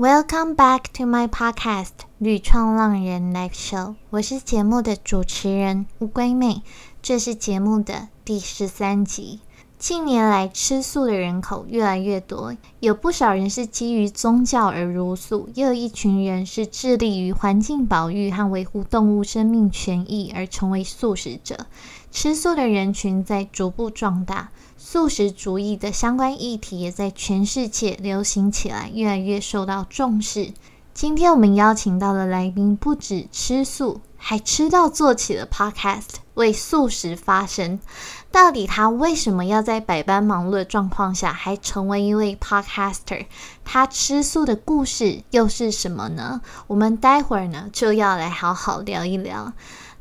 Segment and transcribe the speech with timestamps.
[0.00, 6.62] Welcome back to my podcast《旅创浪人 Live Show》，我是节目的主持人乌龟妹，
[7.02, 9.40] 这是节目的第十三集。
[9.78, 21.66] 近年来，吃素的人口越来越多，有不少人是基于宗教而入素，也有一群人是致力于环境保育和维护动物生命权益而成为素食者。
[22.10, 24.50] 吃素的人群在逐步壮大，
[24.82, 30.54] 素食主义的相关议题也在全世界流行起来，越来越受到重视。
[30.94, 37.78] 今天我们邀请到的来宾不止吃素，还吃到做起了 Podcast，为素食发声。
[38.32, 43.26] 到底他为什么要在百般忙碌的状况下，还成为一位 Podcaster？
[43.62, 46.40] 他吃素的故事又是什么呢？
[46.68, 49.52] 我们待会儿呢就要来好好聊一聊。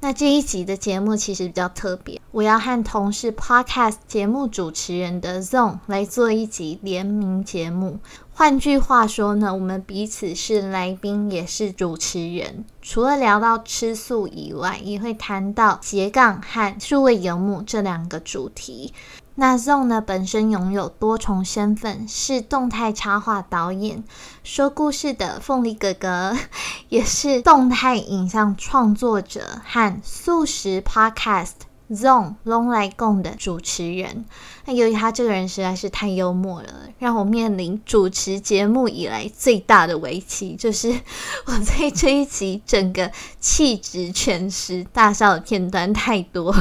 [0.02, 8.00] 那这一集的节目其实比较特别，我要和同事 Podcast 节目主持人的 Zone 来做一集联名节目。
[8.32, 12.64] 换句话说呢，我们彼此是来宾，也是主持人。
[12.82, 18.94] 除了聊到吃素以外，也会谈到斜杠和数位游牧这两个主题。
[19.40, 24.04] 那 Zone 呢，本身拥有多重身份，是动态插画导演、
[24.44, 26.36] 说故事的凤梨哥哥，
[26.90, 31.52] 也是动态影像创作者和素食 Podcast
[31.90, 34.26] Zone Long 来共的主持人。
[34.66, 40.90] 那由于他这个人实在是太幽默了，让我面临主持节目以来最大的危机，就是
[41.48, 46.54] 我在这一集整个气质全失，大笑的片段太多。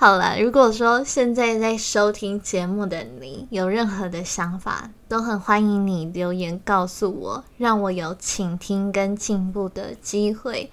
[0.00, 10.72] 好了，如果说现在在收听节目的你有任何的想法，都很欢迎你留言告诉我，让我有倾听跟进步的机会。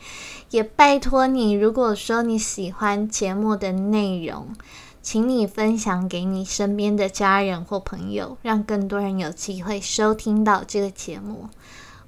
[0.51, 4.55] 也拜托你，如果说你喜欢节目的内容，
[5.01, 11.49] 请你分享给你身边的家人或朋友，让更多人有机会收听到这个节目。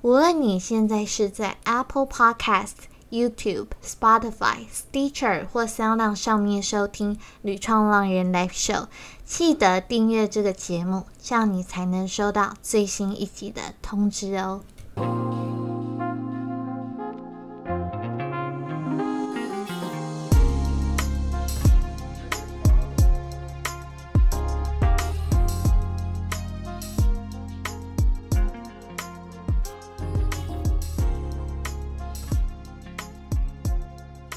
[0.03, 2.87] 无论你现在是在 Apple Podcast。
[3.11, 8.83] YouTube、Spotify、Stitcher 或相当上面收听《旅创浪人 Live Show》，
[9.25, 14.61] 记得订阅这个节目，这样你才能收到最新一集的通知哦。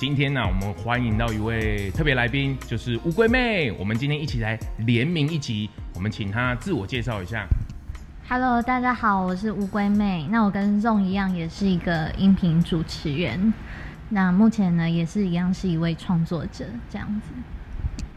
[0.02, 3.70] 今天呢，我们欢迎到一位特别来宾，就是乌龟妹。
[3.78, 7.46] 我们今天一起来联名一集，我们请她自我介绍一下。
[8.28, 10.26] Hello，大家好，我是乌龟妹。
[10.28, 13.54] 那我跟 Zong 一样，也是一个音频主持人。
[14.08, 17.30] 那目前呢，也是一样是一位创作者，这样子。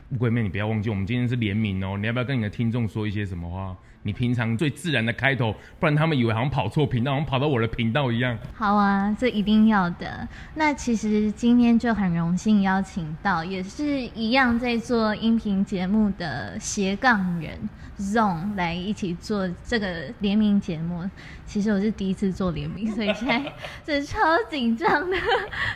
[0.10, 2.00] 乌龟妹，你不要忘记，我们今天是联名哦。
[2.00, 3.78] 你要不要跟你的听众说一些什么话？
[4.06, 8.38] 你平常最自然的开头，不然他们以为好像跑错频道，好像跑到我的频道一样。
[8.54, 10.28] 好啊，这一定要的。
[10.54, 17.58] 那其实今天就很荣幸邀请到，也是一样在做音频节目的斜杠人
[17.98, 21.10] Zone 来一起做这个联名节目。
[21.48, 23.52] 其实我是第一次做联名，所以现在
[24.00, 24.20] 是超
[24.52, 25.18] 紧张的。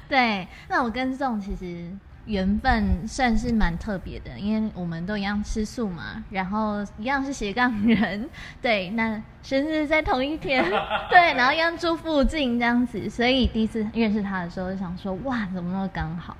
[0.07, 1.89] 对，那我跟 Zone 其实。
[2.25, 8.29] 缘分算是蛮特别的，因为我们都一样吃素嘛，然后一样是斜杠人，
[8.61, 10.63] 对，那生日在同一天，
[11.09, 16.35] 对，然后一样住附近这样子，所以第一次认识他的时候就想说，哇，怎么那么刚好，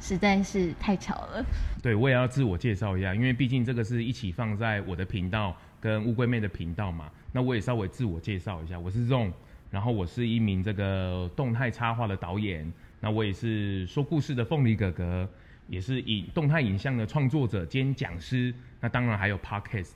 [0.00, 1.44] 实在是太巧了。
[1.80, 9.30] 对，我也要自我介绍一下，因为毕竟这个是一起放在我的频道跟乌龟妹的频道嘛，那我也稍微自我介绍一下，我是 Zong，
[9.70, 12.72] 然后我是一名这个动态插画的导演。
[13.04, 15.28] 那我也是说故事的凤梨哥哥，
[15.66, 18.54] 也是影动态影像的创作者兼讲师。
[18.80, 19.90] 那当然还有 podcast，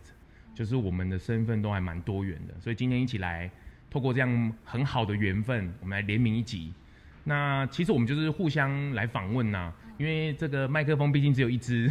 [0.52, 2.54] 就是我们的身份都还蛮多元的。
[2.60, 3.48] 所以今天一起来，
[3.88, 6.74] 透过这样很好的缘分，我们来联名一集。
[7.22, 9.72] 那其实我们就是互相来访问呐。
[9.98, 11.90] 因为这个麦克风毕竟只有一支，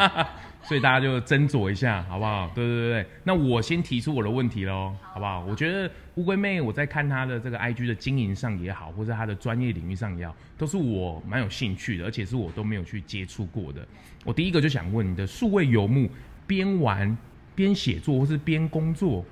[0.62, 2.50] 所以大家就斟酌一下，好不好？
[2.54, 5.44] 对对对对，那我先提出我的问题喽，好不好？
[5.44, 13.86] 我觉得乌龟妹，我在看她的这个 IG 的经营上也好，或者她的专业领域上也好，都是我蛮有兴趣的，而且是我都没有去接触过的。
[14.24, 16.08] 我第一个就想问你的数位游牧，
[16.46, 17.14] 边玩
[17.54, 19.22] 边写作或是边工作，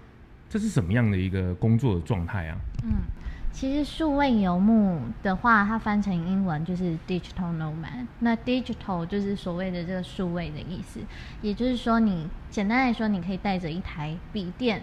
[0.50, 2.58] 这是什么样的一个工作的状态啊？
[2.84, 2.90] 嗯。
[3.52, 8.06] 其实数位游牧的话，它翻成英文就是 digital nomad。
[8.18, 11.00] 那 digital 就是所谓的这个数位的意思，
[11.42, 14.82] 也就是说，你简单来说，你可以带着一台笔电。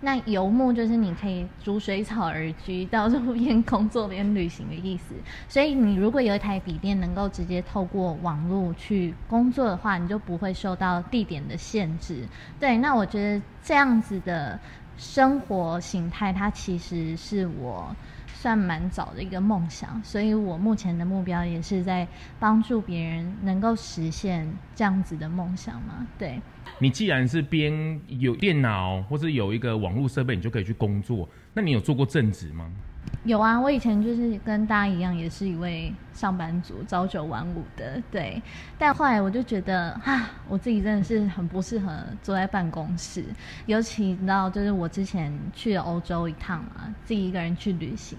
[0.00, 5.14] 那游牧就是你可以逐水草而居，到处边工作边旅行的意思。
[5.48, 12.26] 所以你如果有一台笔电，能够直接透过网络去工作的话，你就不会受到地点的限制。
[12.60, 14.58] 对，那我觉得这样子的。
[15.00, 17.94] 生活形态，它其实是我
[18.40, 22.06] 算蛮早的一个梦想，所以我目前的目标也是在
[22.38, 26.06] 帮助别人能够实现这样子的梦想嘛。
[26.16, 26.40] 对，
[26.78, 32.70] 你既然是边有电脑或者有一个网络设备，你就可以去工作，那你有做过正职吗？
[33.24, 38.40] 有啊，我以前就是跟大家一样，也是一位上班族，朝九晚五的，对。
[38.78, 43.22] 但后来我就觉得，啊，我自己真的是很不适合坐在办公室，
[43.66, 48.16] 尤其你知道，就是我之前去了欧洲一趟嘛，自己一个人去旅行，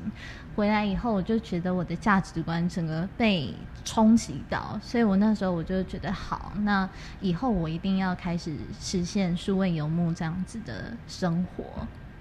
[0.55, 3.51] 回来以后我就觉得我的价值观整个被
[3.83, 6.87] 冲击到，所以我那时候我就觉得，好，那
[7.19, 11.63] 以后我一定要开始实现数位游牧这样子的生活，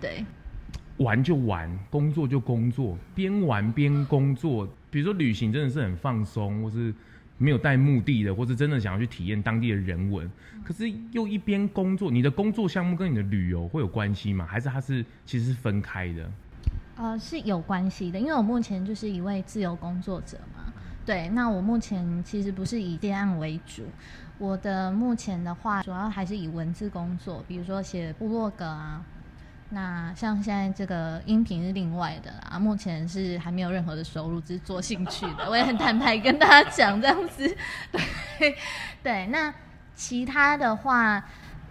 [0.00, 0.24] 对。
[0.98, 4.68] 玩就玩，工作就工作，边玩边工作。
[4.90, 6.92] 比如说旅行真的是很放松，或是
[7.36, 10.28] 没有带目的的，或是真的想要去体验当地的人文。
[10.64, 14.44] 可是又一边工作，你的工作项目跟你的旅游会有关系吗？
[14.44, 16.30] 还是它是其实是分开的？
[16.96, 20.72] 呃，是有关系的，因为我目前就是一位自由工作者嘛。
[21.06, 23.84] 对，那我目前其实不是以接案为主，
[24.36, 29.04] 我的目前的话主要还是以文字工作，比如说写部落格啊。
[29.70, 35.48] 那像现在这个音频是另外的啦，目前是还没有任何的收入，只是做兴趣的。
[35.48, 37.56] 我也很坦白跟大家讲这样子，
[38.38, 38.54] 对
[39.02, 39.26] 对。
[39.26, 39.52] 那
[39.94, 41.22] 其他的话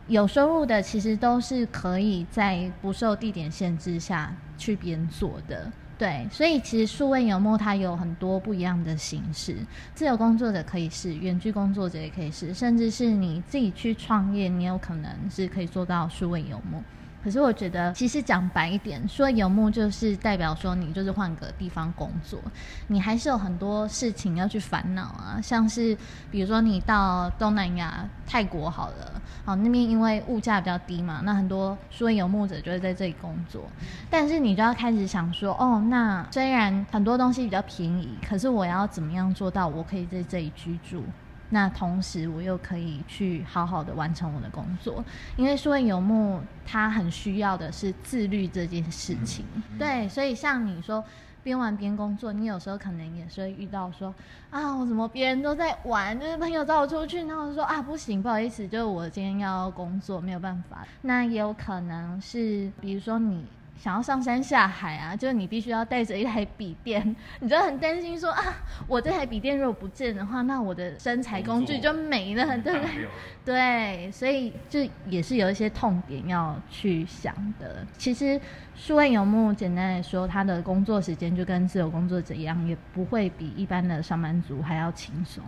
[0.08, 5.72] 有收入的，其实都是可以在不受地点限制下去边做的。
[5.98, 9.56] 对，所以其实数位游牧它有很多不一样的形式，
[9.96, 16.84] 自由工作者可以是，远距工作者也可以是，甚至是你自己去创业，你有可能是可以做到数位游牧。
[17.28, 22.40] 可是我觉得，其实讲白一点，说游牧就是代表说你就是换个地方工作，
[22.88, 25.38] 你还是有很多事情要去烦恼啊。
[25.44, 25.94] 像是
[26.32, 33.66] 比如说你到东南亚泰国好了，好那边因为物价比较低嘛，那很多说游牧者就会在这里工作。
[34.10, 41.04] 但是你就要开始想说，哦，那虽然很多东西比较便宜，可是我要怎么样做到我可以在这里居住？
[41.50, 45.04] 那同时，我又可以去好好的完成我的工作，
[45.36, 49.46] 因为数位游牧它很需要的是自律这件事情。
[49.80, 51.04] 对，所以像你说
[51.44, 54.14] 边玩边工作，你有时候可能也是会遇到说
[54.50, 60.86] 啊，我怎么别人都在玩，就是朋友找我出去，然后说啊不行，不好意思，就是我今天要工作，没有办法。
[61.02, 63.46] 那也有可能是，比如说你。
[63.78, 68.44] 想要上山下海啊，就是你必须要带着一台笔电， 你就很担心说啊，
[68.88, 73.08] 我这台笔电如果不见的话，那我的身材工具就没了，对不对？
[73.46, 77.86] 对，所以就也是有一些痛点要去想的。
[77.98, 78.40] 其实
[78.76, 85.44] 数位游牧简单来说，他的工作时间就跟自由工作者一样，也不会比一般的上班族还要轻松。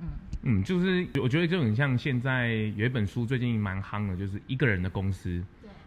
[0.00, 0.08] 嗯
[0.42, 5.42] 嗯，就是我觉得就很像现在有一本书最近蛮夯的，就是一个人的公司。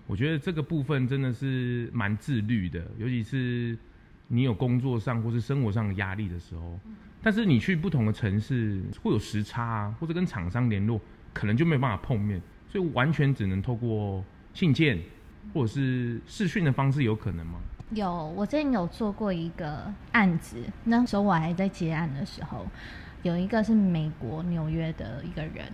[0.08, 3.78] 我觉得这个部分真的是蛮自律的，尤其是
[4.28, 6.80] 你有工作上或是生活上的压力的时候。
[7.22, 11.00] 但是你去不同的城市会有时差啊，或者跟厂商联络，
[11.34, 14.24] 可能就没有办法碰面，所以完全只能透过
[14.54, 14.98] 信件
[15.54, 17.60] 或者是视讯的方式，有可能吗？
[17.92, 22.66] 有，我之前有做过一个案子，那时候我还在接案的时候。
[23.24, 25.66] 有一个是美国纽约的一个人，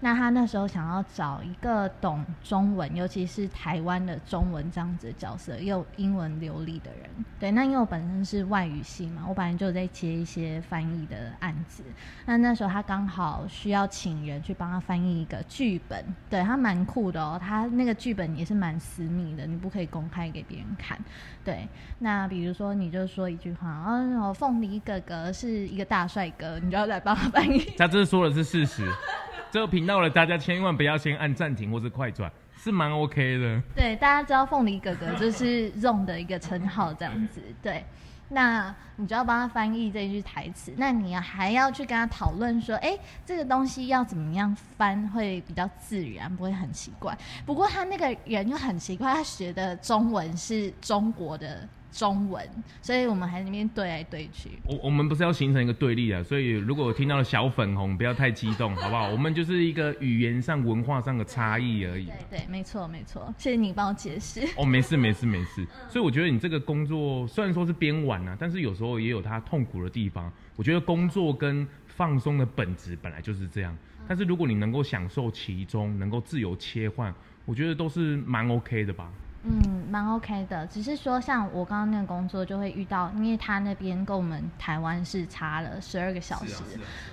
[0.00, 7.10] 那他那时候想要找一个懂中文，尤其是台湾的中文这样子的角色，又英文流利的人。
[7.38, 11.82] 对，那因为我本身是外语系嘛，我本来就在接一些翻译的案子。
[12.26, 17.40] 那那时候他刚好需要请人去帮他翻译一个剧本，对他蛮酷的哦。
[17.42, 20.98] 他那个剧本也是蛮私密的，你不可以公开给别人看。
[21.42, 21.66] 对，
[21.98, 26.90] 那比如说你就说一句话，啊，凤梨哥哥是一个大帅哥，你就要。
[27.00, 28.86] 来帮他翻译，他这说的是事实。
[29.50, 33.60] 这个频道的大家千万不要先按暂停或是快转，是蛮 OK 的。
[33.74, 37.42] 对，大家知道凤梨哥哥就是 Zone 的一个称号，这样子。
[37.60, 37.84] 对，
[38.28, 47.18] 那你就要帮他翻译这句台词，那你还要去跟他讨论说，哎，这个东西要怎么样翻会比较自然，不会很奇怪。
[47.44, 51.68] 不过他那个人又很奇怪，他学的中文是中国的。
[51.92, 52.48] 中文，
[52.80, 54.50] 所以我们还那边对来对去。
[54.64, 59.08] 我我们不是要形成一个对立啊，所以如果我听到了小粉红，不要太激动，好不好？
[59.08, 62.06] 我们就是一个语言上、文化上的差异而已。
[62.06, 64.40] 对对，没错没错，谢谢你帮我解释。
[64.56, 65.66] 哦，没事没事没事。
[65.88, 70.32] 所以我觉得你这个工作虽然说是边玩啊，但是有时候也有它痛苦的地方。
[70.56, 79.10] 我觉得工作跟放松的本质本来就是这样，但是如果你能够享受其中，能够自由切换，我觉得都是蛮 OK 的吧。
[79.42, 86.62] 嗯，蛮 OK 的，只是说像我刚刚那个工作就会遇到，因为他那边跟我们台湾是差了十二个小时，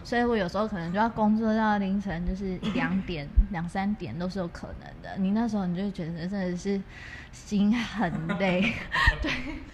[0.03, 5.17] 所以我有时候可能就要工作到凌晨，就是一两点、两三点都是有可能的。
[5.17, 6.81] 你那时候你就会觉得真的是
[7.31, 8.74] 心很累，
[9.22, 9.31] 对。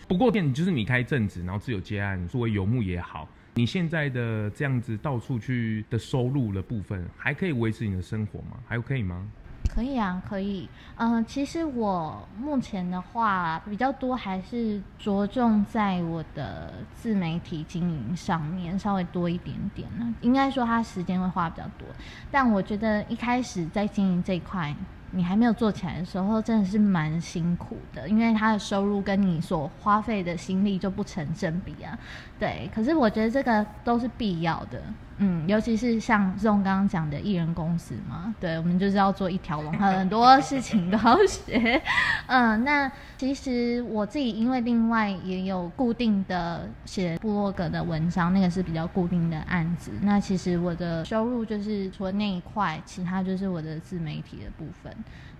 [0.07, 8.59] 不过店就是你开正职，然后自由接案，作为游牧也好，你现在的这样子到处去的收入的部分，还可以维持你的生活吗？
[8.67, 9.27] 还可以吗？
[9.73, 10.69] 可以啊，可以。
[10.97, 20.13] 嗯，其实我目前的话比较多，还是着重在我的自媒体经营上面，稍微多一点点呢。
[20.21, 21.87] 应该说，它时间会花比较多。
[22.29, 24.75] 但我觉得一开始在经营这一块，
[25.09, 31.97] 你还没有做起来的时候，真的是蛮辛苦的，因为它的收入跟你所花费的心力就不成正比啊。
[32.37, 34.79] 对，可是我觉得这个都是必要的。
[35.17, 41.81] 嗯，尤其是像这种刚刚讲的艺人公司嘛，对，我们就是要做一条龙， 很多事情都要学。
[42.27, 49.91] 嗯，那其实我自己因为另外也有固定的写部落格的文章，那个是比较固定的案子。
[50.01, 54.91] 那其实我的收入就是除了那一块，其他就是我的自媒体的部分。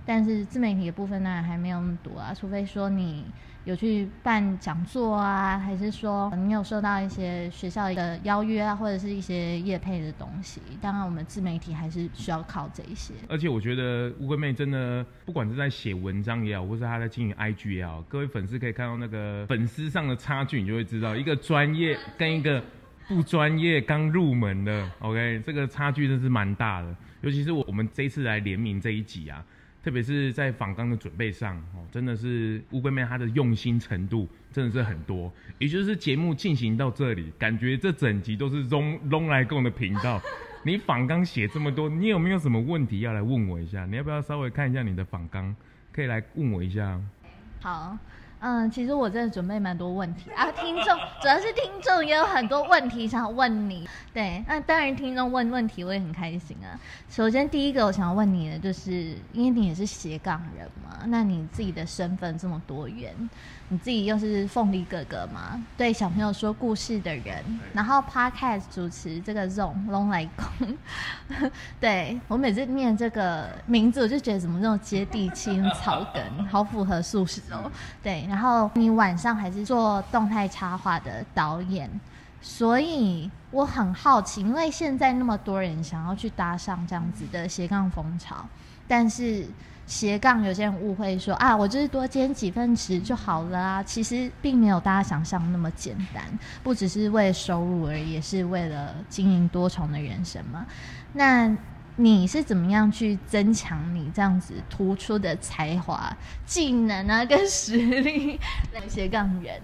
[0.06, 3.26] 但是自媒体的部分呢，还没有那么多啊，除非说你。
[3.66, 10.60] 有去办讲座啊，还是说你有收到一些学校的邀约啊，或者是一些业配的东西？
[10.82, 13.14] 当然，我们自媒体还是需要靠这一些。
[13.30, 22.62] 而且我觉得乌龟妹真的，不管是在写文章也好，或是她在经营 IG 也好，各位粉丝可以看到那个粉丝上的差距，你就会知道一个专业跟一个
[23.08, 26.94] 不专业刚入门的，OK，这个差距真是蛮大的。
[27.22, 29.42] 尤其是我我们这次来联名这一集啊。
[29.84, 35.32] 特别是在访纲的准备上，哦，真的是乌龟妹她的用心程度真的是很多。
[35.60, 40.22] 也就是节目进行到这里，感觉这整集都是龙龙来共的频道。
[40.66, 43.86] 你访纲写这么多，你有没有什么问题要来问我一下？
[43.86, 45.54] 你要不要稍微看一下你的访纲，
[45.92, 47.00] 可以来问我一下？
[47.60, 47.98] 好。
[48.46, 50.86] 嗯，其实我真的准备蛮多问题啊，听众
[51.22, 53.88] 主要是听众也有很多问题想问你。
[54.14, 56.76] 对，那当然听众问问题我也很开心啊。
[57.10, 63.14] 首先第一个我想要问你的，就是因为你也是斜杠人嘛，那你自己的身份这么多元。
[63.74, 65.60] 你自己又是凤梨哥哥嘛？
[65.76, 70.78] 对小朋友说故事的人，然后 podcast 主持这个 zone 龙来公，
[71.80, 77.72] 对我每次念这个名字，我就觉得怎么那种接地气、草根，好符合素食哦。
[78.04, 81.90] 对，然后你晚上还是做动态插画的导演，
[82.44, 88.46] 所以我很好奇，因为现在那么多人想要去搭上这样子的斜杠风潮，
[88.88, 89.48] 但是。
[89.86, 93.84] 斜杠，有些人误会说啊，我就是多兼几份职就好了啊。
[93.84, 96.24] 其实并没有大家想象那么简单，
[96.64, 100.66] 不只是为了收入而已，也是为了经营多重的人生嘛。
[101.14, 101.56] 那
[101.96, 108.40] 你是怎么样去增强你这样子突出的才华、技能啊，跟实力？
[108.88, 109.62] 斜杠人，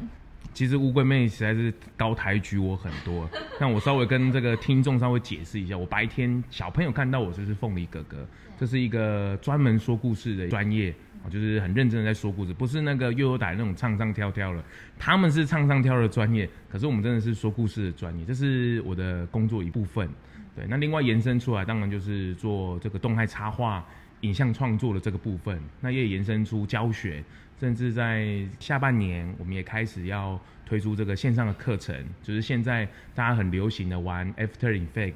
[0.54, 3.28] 其实乌龟妹实在是高抬举我很多。
[3.60, 8.18] 那我稍微跟这个听众稍微解释一下，我白天小朋友看到我就是凤梨哥哥。
[8.60, 14.62] 这是一个专门说故事的专业啊，就是很认真的在说故事，不是那个悠悠打那种唱唱跳跳了。
[14.98, 20.10] 他们是唱唱跳的专业，可是我们真的是说故事的专业，这是我的工作一部分。
[20.58, 23.86] 对，那另外延伸出来，当然就是做这个动态插画、
[24.22, 25.58] 影像创作的这个部分。
[25.80, 27.24] 那也延伸出教学，
[27.58, 32.86] 甚至在下半年，我们也开始要推出这个线上的课程，就是现在
[33.16, 35.14] 大家很流行的玩 After Effect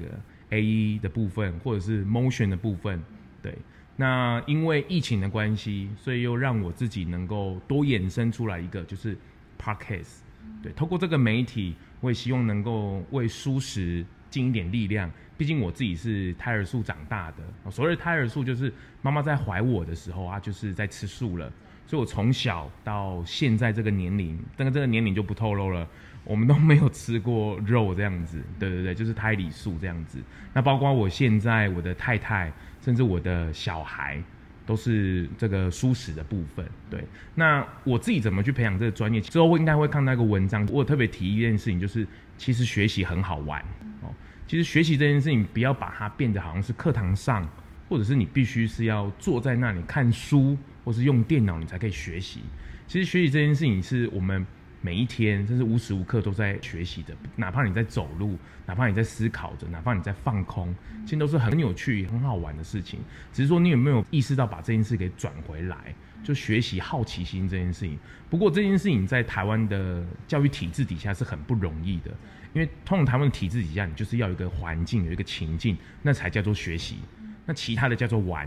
[0.48, 3.02] A E 的部分，或者是 Motion 的部分。
[3.44, 3.54] 对，
[3.96, 9.14] 那因为疫情的关系，所以又让我自己能够多衍生出来一个，就是
[9.62, 10.20] podcast。
[10.62, 15.10] 对，透过这个媒体，我也希望能够为舒适尽一点力量。
[15.36, 18.72] 毕竟我自己是胎儿素长大的，所谓胎儿素就是
[19.02, 21.52] 妈妈在怀我的时候啊，就是在吃素了。
[21.86, 25.86] 所以我从小到现在这个年龄，但是这个年龄就不透露了。
[26.24, 30.18] 我们都没有吃过肉这样子，对对对，就是胎里素这样子。
[30.54, 32.50] 那包括我现在我的太太，
[32.84, 34.22] 甚至我的小孩，
[34.66, 36.68] 都是这个舒适的部分。
[36.90, 37.02] 对，
[37.34, 39.18] 那我自己怎么去培养这个专业？
[39.22, 43.58] 之后应该会看到一个文章，我特别提一件事情，就是其实学习很好玩
[44.02, 44.12] 哦。
[44.46, 47.48] 其实学习这件事情，不要把它变得好像是课堂上，
[47.88, 52.42] 或者是你必须是要坐在那里看书，或是用电脑你才可以学习。
[52.86, 54.46] 其实学习这件事情是我们。
[54.84, 58.36] 每一天，甚至无时无刻都在学习的，哪怕你在走路，
[58.66, 60.74] 哪怕你在思考着，哪怕你在放空，
[61.06, 63.00] 其实都是很有趣、很好玩的事情。
[63.32, 67.98] 只是说你有没有意识到把这件事给转回来，就学习好奇心这件事情。
[68.28, 72.10] 不过这件事情在台湾的教育体制底下是很不容易的，
[72.52, 76.98] 因为通常台湾的体制底下，你就是要有一个环境，有一个情境，那才叫做学习。
[77.46, 78.46] 那其他的叫做玩，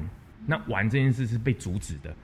[0.49, 2.15] 那玩这件事是被阻止的，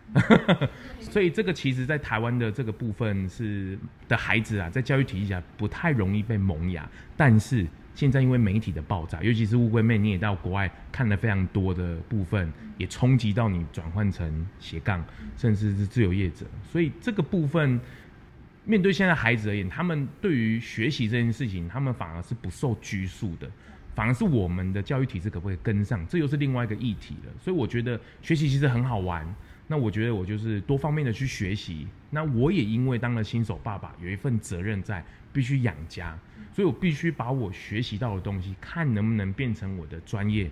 [0.98, 3.78] 所以这个其实，在台湾的这个部分是
[4.08, 6.90] 的孩子啊，在教育体系下不太容易被萌芽。
[7.18, 15.04] 但是现在因为媒体的爆炸，尤其是乌龟妹，你也到国外看了非常多的部分，也冲击到你转换成斜杠，
[15.36, 16.46] 甚至是自由业者。
[16.72, 17.78] 所以这个部分，
[18.64, 23.52] 面对现在孩子而言，他们对于学习这件事情，他们反而是不受拘束的。
[23.96, 27.32] 反而是我们的教育体制可不可以跟上，这又是另外一个议题了。
[27.40, 29.26] 所以我觉得学习其实很好玩。
[29.68, 31.88] 那我觉得我就是多方面的去学习。
[32.10, 36.18] 那我也因为当了新手爸爸，有一份责任在，必须养家，
[36.54, 40.52] 所以我必须把我学习到的东西，看能不能变成我的专业，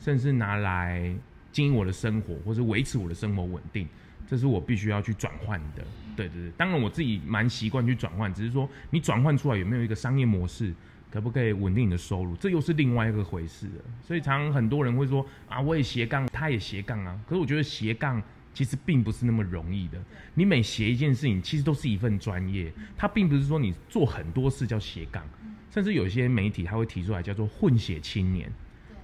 [0.00, 1.14] 甚至拿来
[1.52, 3.86] 经营我的生活，或是维持我的生活稳定。
[4.26, 5.82] 这是我必须要去转换的。
[6.16, 10.74] 对对对，当然我自己蛮习惯去转换，只是说你转换出来有没有一个商业模式？
[11.10, 12.36] 可不可以稳定你的收入？
[12.36, 13.84] 这又是另外一个回事了。
[14.02, 17.18] 所以常很多人会说啊，我也斜杠，他也斜杠啊。
[17.26, 18.22] 可是我觉得斜杠
[18.52, 19.98] 其实并不是那么容易的。
[20.34, 22.72] 你每斜一件事情，其实都是一份专业。
[22.96, 25.24] 它并不是说你做很多事叫斜杠，
[25.70, 28.52] 甚至有些媒体他会提出来叫做混血青年，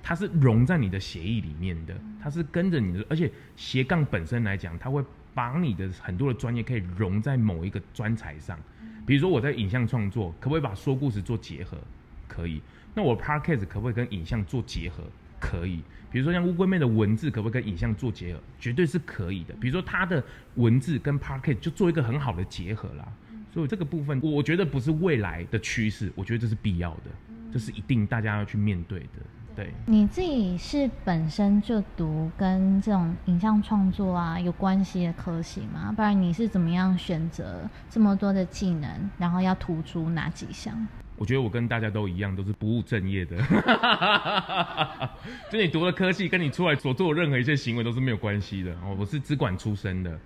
[0.02, 3.06] 它是融在你的协议里面的，它是跟着你的。
[3.08, 8.58] 而且斜杠本身来讲，它会把你的很多的专业可以融在某一个专才上。
[9.06, 11.78] 比如说我在影像创作，可不可以把说故事做结合？
[12.26, 12.61] 可以。
[12.94, 15.04] 那我 podcast 可不可以跟影像做结合？
[15.40, 15.80] 可以。
[16.11, 18.40] 比如说像乌龟妹的文字，可不可以跟影像做结合？
[18.58, 19.54] 绝对是可以的。
[19.61, 20.23] 比如说她的
[20.54, 23.12] 文字跟 podcast 就做一个很好的结合啦。
[23.52, 27.11] 所以这个部分，我觉得不是未来的趋势，我觉得这是必要的，
[27.52, 29.08] 这是一定大家要去面对的。
[29.56, 35.92] 对，你自己是本身就读跟这种影像创作啊有关系的科系吗？
[35.94, 40.75] 不然你是怎么样选择这么多的技能，然后要突出哪几项？
[41.16, 43.37] 我觉得我跟大家都一样，都是不务正业的。
[45.49, 48.73] 就你读了科系，跟你出来所做任何一些行为都是没有关系的。
[48.82, 50.18] 哦，我是资管出身的，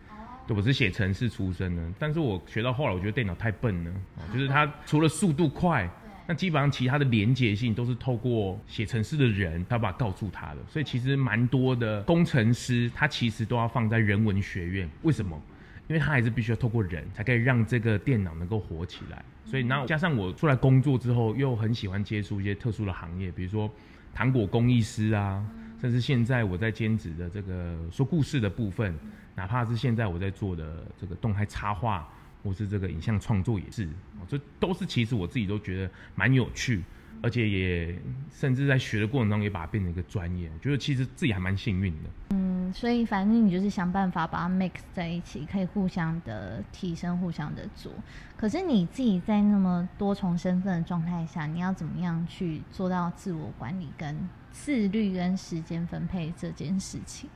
[0.47, 1.83] 对，我是写程式出身的。
[1.99, 3.91] 但是我学到后来，我觉得电脑太笨了，
[4.33, 5.87] 就是它除了速度快。
[6.31, 14.87] 那基本上其他的连结性都是透过写程式的人，他把告诉他的，所以其实蛮多的工程师，他其实都要放在人文学院。
[15.01, 15.41] 为什么？
[15.89, 19.25] 因为他还是必须要透过人才可以让这个电脑能够活起来。
[19.47, 23.71] 所以，那加上我出来工作之后，又很喜欢接触一些特殊的行业，比如说
[24.13, 25.43] 糖果工艺师啊，
[25.81, 28.95] 甚至现在我在兼职的这个说故事的部分，
[29.35, 32.07] 哪怕是现在我在做的这个动态插画。
[32.49, 33.87] 或是这个影像创作也是，
[34.27, 36.83] 这都是其实我自己都觉得蛮有趣，
[37.21, 37.99] 而且也
[38.31, 42.09] 甚至在学的过程中也把它变成一个专业，我觉得其实自己还蛮幸运的。
[42.31, 47.93] 嗯，所以反正你就是想办法把它 mix 在一起，可以互相的提升，互相的做。
[48.35, 54.17] 可是你自己在那么多重身份的状态下，你要怎么样去做到自我管理、跟
[54.51, 57.29] 自律、跟时间分配这件事情？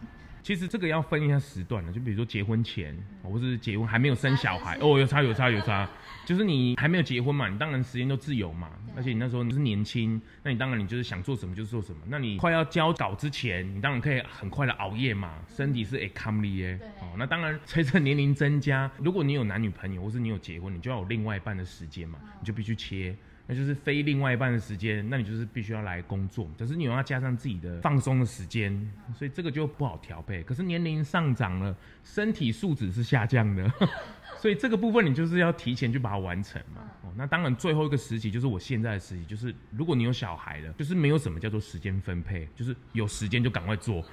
[0.43, 5.89] 其实这个要分一下时段的，就比如说结婚前，或是结婚还没有生小孩，哦，有差有差有差。
[6.25, 12.01] 就是你还没有结婚嘛，你当然时间都自由嘛，而且你那时候你是年轻，那你当然你就是想做什么就做什么。
[12.07, 16.79] 那你快要交稿之前，你当然可以很快的熬夜嘛，身体是 a c o m l y 耶。
[17.01, 23.17] 哦，那当然随着年龄增加，如果你有男女朋友，或是你有结婚，你就要有另外一半的时间嘛，你就必须切。
[23.47, 28.73] 那就是非另外一半的时间，那你就是必须要来工作，可是你又要加上自己的放松的时间，
[29.15, 30.43] 所以这个就不好调配。
[30.43, 33.69] 可是年龄上涨了，身体素质是下降的，
[34.39, 36.83] 所以这个部分你就是要提前去把它完成嘛。
[37.03, 44.05] 哦，那当然最后一个时期就是我现在的时期，就是如果你有小孩了，就是没有什么叫做时间分配，就是有时间就赶快做，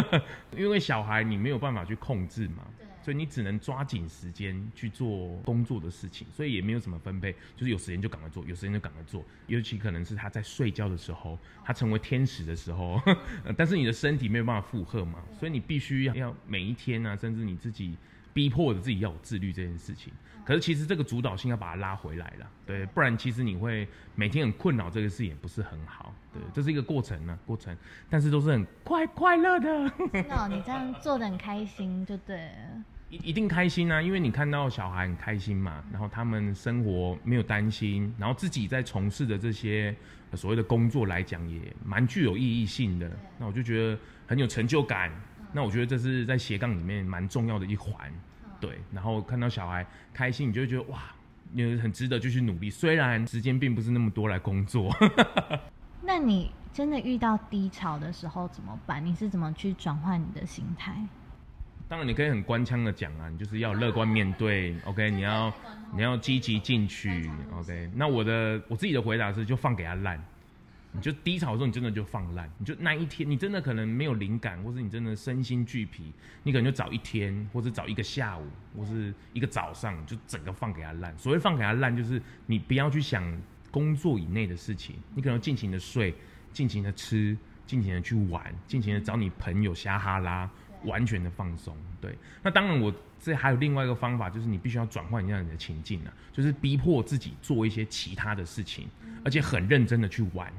[0.56, 2.64] 因为小孩你没有办法去控制嘛。
[3.02, 9.24] 所以你只能抓紧时间去做工作的事情，所以也没有什么分配，就是有时间就赶快做，有时间就赶快做。
[9.46, 13.00] 尤其可能是他在睡觉的时候，他成为天使的时候，
[13.56, 17.96] 但是你的身体没有办法负荷嘛，所以你必须要每一天啊，甚至你自己
[18.32, 20.12] 逼迫着自己要有自律这件事情。
[20.44, 26.12] 可是其实这个主导性要把它拉回来了，对，不然其实你会每天很困扰，这个事也不是很好。
[26.32, 27.76] 对，这是一个过程呢，过程，
[28.08, 29.92] 但是都是很快快乐的。
[30.12, 32.50] 真的，你这样做的很开心，就对。
[33.10, 39.94] 一一定开心啊，因为你看到小孩很开心嘛，然后他们生活没有担心，然后自己在从事的这些
[40.34, 43.10] 所谓的工作来讲，也蛮具有意义性的。
[43.38, 45.12] 那我就觉得很有成就感。
[45.52, 47.94] 那我觉得这是在斜杠里面蛮重要的一环。
[48.60, 51.00] 对，然后看到小孩开心，你就会觉得哇，
[51.52, 52.68] 你很值得继续努力。
[52.68, 54.94] 虽然时间并不是那么多来工作。
[56.02, 59.04] 那你真的遇到低潮的时候怎么办？
[59.04, 60.94] 你是怎么去转换你的心态？
[61.88, 65.10] 当然，你可以很官腔的讲啊，你就是要乐观面对， OK？
[65.10, 65.52] 你要
[65.92, 67.90] 你要积极进取，OK？
[67.96, 70.22] 那我的我自己的回答是，就放给他烂，
[70.92, 78.44] 你就低潮的时候，你真的就放烂，你就那一天，你真的可能没有灵感，或是你真的身心俱疲，你可能就找一天，或者找一个下午，
[78.76, 81.16] 或是一个早上，就整个放给他烂。
[81.16, 83.24] 所谓放给他烂，就是你不要去想
[83.70, 86.12] 工作以内的事情，你可能尽情的睡，
[86.52, 90.50] 尽情的吃，尽情的去玩，尽情的找你朋友瞎哈拉，
[90.84, 91.76] 完全的放松。
[92.00, 98.88] 对，那当然我这还有另外一个方法，就是你必须要转换一下你的情境啊，就是逼迫自己做一些其他的事情，
[99.24, 100.52] 而且很认真的去玩。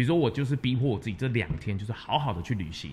[0.00, 2.92] 比如说，我就是逼迫我自己这两天，就是好好的去旅行，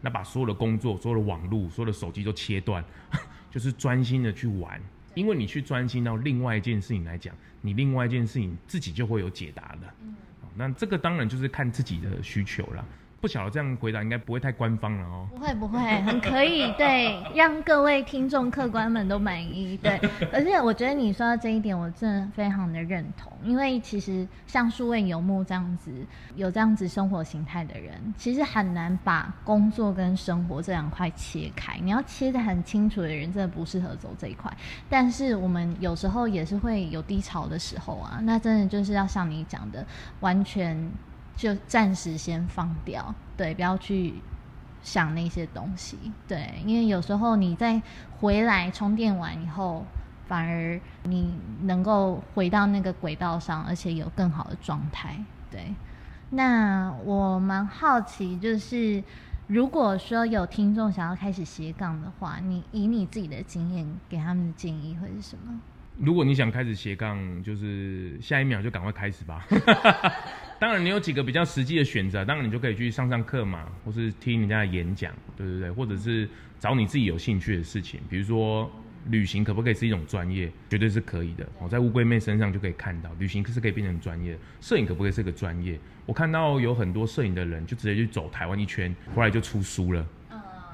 [0.00, 2.82] 那把所有的工作、所有的网络、所有的手机都切断，
[3.52, 4.80] 就是专心的去玩。
[5.14, 9.94] 因为你去专心到另外一件事情来讲，你另外一件事情自己就会有解答的。
[10.56, 12.82] 那这个当然就是看自己的需求了。
[13.20, 15.26] 不晓得这样回答应该不会太官方了哦。
[15.30, 19.98] 不会不会，很可以，对，让各位听众客官们都满意，对。
[20.32, 25.90] 而且我觉得你说到这一点，我真的非常的认同，因为其实像数位游牧这样子，
[26.36, 31.78] 有这样子生活形态的人，其实很难把工作跟生活这两块切开。
[31.82, 34.54] 你要切的很清楚的人，真的不适合走这一块。
[34.88, 39.84] 但是我们有时候也是会有低潮的时候啊，那真的就是要像你讲的，
[40.20, 40.76] 完全。
[41.36, 44.14] 就暂时先放掉，对，不要去
[44.82, 47.80] 想那些东西，对，因为有时候你在
[48.18, 49.84] 回来充电完以后，
[50.26, 55.74] 反而你能够回到那个轨道上，而且有更好的状态，对。
[56.30, 59.02] 那我蛮好奇，就是
[59.46, 65.60] 如果说有听众想要开始斜杠的话，你以你自己的经验给他们的建议会是什么？
[65.98, 69.46] 如果你想开始斜杠，就是下一秒就赶快开始吧。
[70.60, 76.28] 当然，你有几个比较实际的选择，当然你就可以去上上课嘛，或是听人家的演讲，对对对，或者是
[76.58, 78.70] 找你自己有兴趣的事情，比如说
[79.08, 80.50] 旅行可不可以是一种专业？
[80.68, 81.46] 绝对是可以的。
[81.58, 84.36] 我在乌龟妹身上就可以看到，旅行是可以变成专业。
[84.60, 85.78] 摄影可不可以是个专业？
[86.04, 90.06] 我看到有很多摄影的人就直接去走台湾一圈，后来就出书了。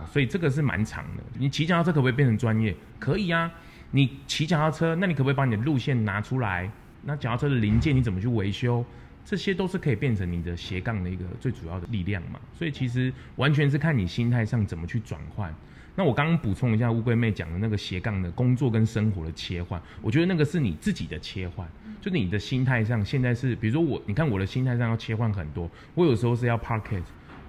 [0.07, 1.23] 所以这个是蛮长的。
[1.39, 2.75] 你骑脚踏车可不可以变成专业？
[2.99, 3.51] 可以啊。
[3.93, 6.69] 你骑脚踏车，那你可不可以把你的路线拿出来？
[7.05, 8.85] 那脚踏车的零件你怎么去维修？
[9.25, 12.41] 这些都是可以变成你的斜杠的一个最主要的力量嘛。
[12.53, 15.55] 所以其实完全是看你心态上怎么去转换。
[15.95, 21.69] 那我刚刚补充一下乌龟妹讲的那个斜杠的工作跟生活的切换，我觉得那个是你自己的切换，
[22.01, 25.71] 就你的心态上现在是，比如说我，你看我的心态上要切换很多。
[25.95, 27.03] 我有时候是要 parket，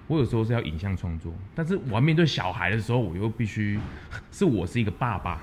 [0.06, 3.80] 我有时候是要影像创作，但是我要面对小孩的时候，我又必须
[4.30, 5.42] 是我是一个爸爸。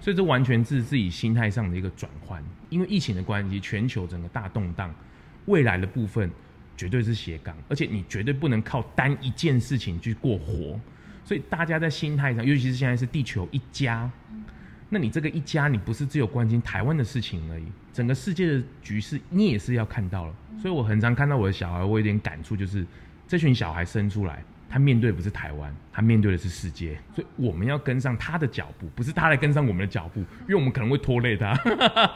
[0.00, 4.94] 所以这完全是自己心态上的一个转换，因为疫情的关系，全球整个大动荡，
[5.44, 6.30] 未来的部分
[6.76, 10.80] 绝对是斜杠，而且你绝对不能靠单一件事情去过活。
[11.22, 14.10] 所以大家在心态上，尤其是现在是地球一家，
[14.88, 20.34] 那你这个一家，你不是只有关心台湾的事情而已，整个世界的局势你也是要看到了。
[20.60, 22.86] 所以我很常看到我的小孩，我有点感触，就是
[23.28, 24.42] 这群小孩生出来。
[24.70, 31.58] 他面对不是台湾，他面对的是世界，所以我们要跟上他的脚步，不是他来跟上我们的脚步，因为我们可能会拖累他。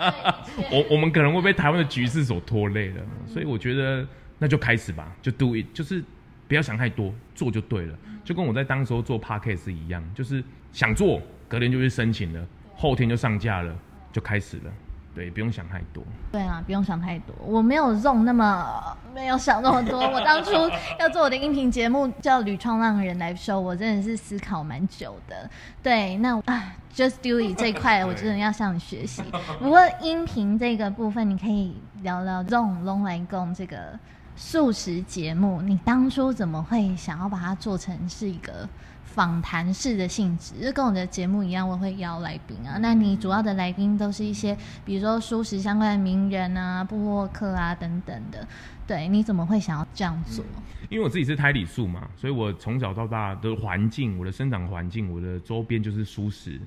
[0.70, 4.06] 我我们可能会被台湾的局势所拖累了，所以我觉得
[4.38, 6.00] 那就开始吧，就 do it，就是
[6.46, 7.98] 不要想太多，做就对了。
[8.22, 13.76] 就跟我在当时候做 podcast 一样，就是想做，隔天就去申请了，后天就上架了，
[14.12, 14.72] 就开始了。
[15.14, 16.02] 对，不用想太多。
[16.32, 17.34] 对啊，不用想太多。
[17.44, 20.00] 我没有用那么没有想那么多。
[20.10, 20.50] 我当初
[20.98, 25.48] 要做我的音频节目叫《屡创浪人》来说，我真的是思考蛮久的。
[25.82, 29.22] 对，那啊，Just Do It 这一块， 我真的要向你学习。
[29.60, 33.98] 不过音频这个部分，你可以聊聊《Long Long 来共这个
[34.34, 38.68] 素食节目，你当初怎么会想要把它做成是一个？
[39.14, 42.78] 访谈式的性质，就跟我的节目一样，我会邀来宾啊。
[42.80, 48.44] 那你主要的来宾都是一些，比如说舒适相关的名人啊、布洛克啊等等的。
[48.88, 50.44] 对，你怎么会想要这样做？
[50.90, 56.60] 因为我自己是胎里素嘛，所以我从小到大的环境，我的生长环境，我的周边就是舒适。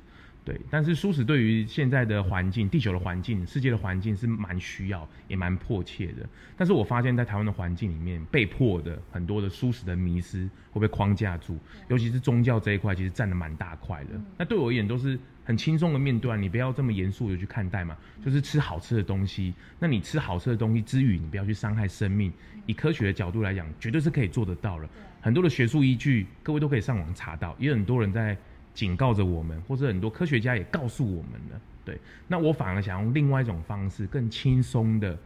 [0.48, 6.26] 对，但是舒适对于现在的环境、地球的环境、世界的环境是蛮需要，也蛮迫切的。
[6.56, 14.12] 但是我发现，在台湾的环境里面，被迫的很多的舒适的迷失会被框架住，尤其是宗教这一块，其实占了蛮大块的。
[14.38, 19.54] 那对我而言，都是很轻松的面对，你不要这么严肃的去看待嘛，就是吃好吃的东西。
[19.78, 22.32] 那你吃好吃的东西之余，你不要去伤害生命。
[22.66, 24.90] 以科学的角度来讲，绝对是可以做得到了。
[25.20, 28.38] 很多的学术依据，各位都可以上网查到，也有很多人在。
[28.78, 31.60] 警告着我们，或者很多科学家也告诉我们了。
[31.84, 35.18] 对，那我反而想用另外一种方式，更轻松的、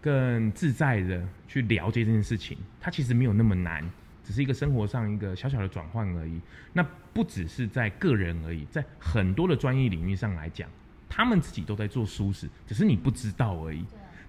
[0.00, 2.58] 更自在的去了解这件事情。
[2.80, 3.88] 它其实没有那么难，
[4.24, 6.40] 只是一个生活上一个小小的转换而已。
[6.72, 10.68] 那不只是在个人而已，在很多的专业领域上来讲，
[11.08, 13.84] 他们自己都在做舒适，只是你不知道而已。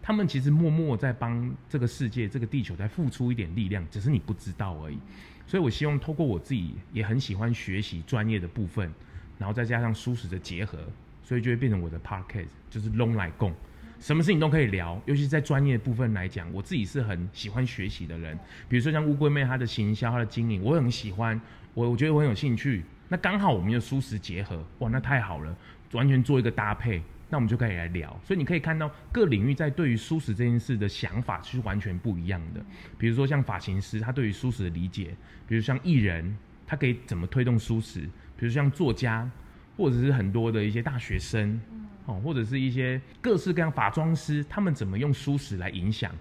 [0.10, 4.98] 他们其实默默在帮这个世界、这个地球在付出一点力量，只是你不知道而已。
[5.46, 8.92] 所以我希望透过我自己也很喜欢学习专业的部分，
[9.38, 10.80] 然后再加上舒适的结合，
[11.22, 13.54] 所以就会变成我的 podcast，就是 long 来共。
[14.00, 18.36] 什么事情都可以聊，尤其是在专业部分来讲，我自己是很喜欢学习的人。
[18.68, 21.40] 比如说像乌龟妹她的行销、她的经营，我很喜欢，
[21.76, 22.84] 我我觉得我很有兴趣。
[23.10, 25.56] 那刚好我们又舒适结合，哇，那太好了，
[25.92, 28.20] 完全做一个搭配，那我们就可以来聊。
[28.24, 32.64] 所以你可以看到各领域在对于舒适这件事的想法是完全不一样的。
[32.98, 35.10] 比如说像发型师，他对于舒适的理解；，
[35.48, 38.02] 比如像艺人，他可以怎么推动舒适；，
[38.38, 39.30] 比如像作家，
[39.78, 41.60] 或者是很多的一些大学生。
[42.06, 46.12] 哦，或者是一些各式各样法妆师，他们怎么用舒适来影响？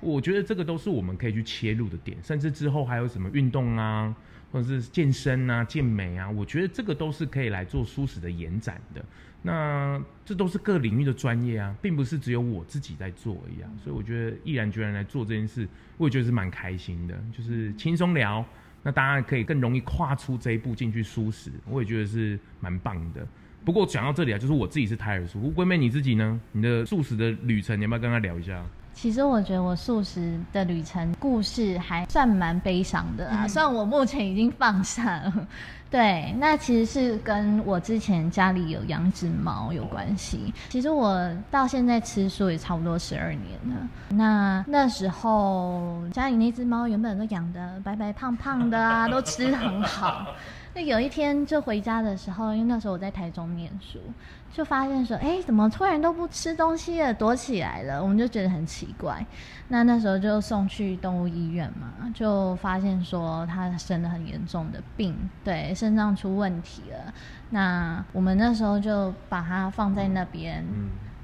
[0.00, 4.12] 我觉得这个都是我们可以去切入的点，甚至之后还有什么运动啊，
[4.50, 9.04] 或者是健身啊、健美啊，我觉得这个都是可以来做舒适的延展的。
[9.46, 13.70] 那这都是各领域的专业啊，并不是只有我自己在做一样。
[13.82, 18.44] 所以我觉得毅然决然来做这件事，我也觉得是蛮开心的，就是轻松聊，
[18.82, 23.24] 那当然可以更容易跨出这一步进去舒适，我也觉得是蛮棒的。
[23.64, 25.40] 不过讲到这里啊，就是我自己是胎儿素。
[25.40, 26.40] 乌龟妹你自己呢？
[26.50, 28.64] 你的素食的旅程，你要不要跟他聊一下？
[28.92, 35.48] 其实我觉得我素食的旅程故事还算蛮悲伤的啊，虽然我目前已经放下了。
[35.88, 40.52] 对，那其实是跟我之前家里有养只猫有关系。
[40.68, 43.88] 其实我到现在吃素也差不多十二年了。
[44.08, 50.26] 那那时候家里那只猫原本都养的白白胖胖的啊，都吃得很好。
[50.74, 53.98] 那有一天就回家的时候，因为那时候我在台中念书，
[54.52, 58.02] 就发现说，哎，怎么突然都不吃东西了，躲起来了？
[58.02, 59.24] 我们就觉得很奇怪。
[59.68, 67.12] 那那时候就送去动物医院嘛，就发现说它生了很严重的病，对，肾脏出问题了。
[67.50, 70.64] 那我们那时候就把它放在那边。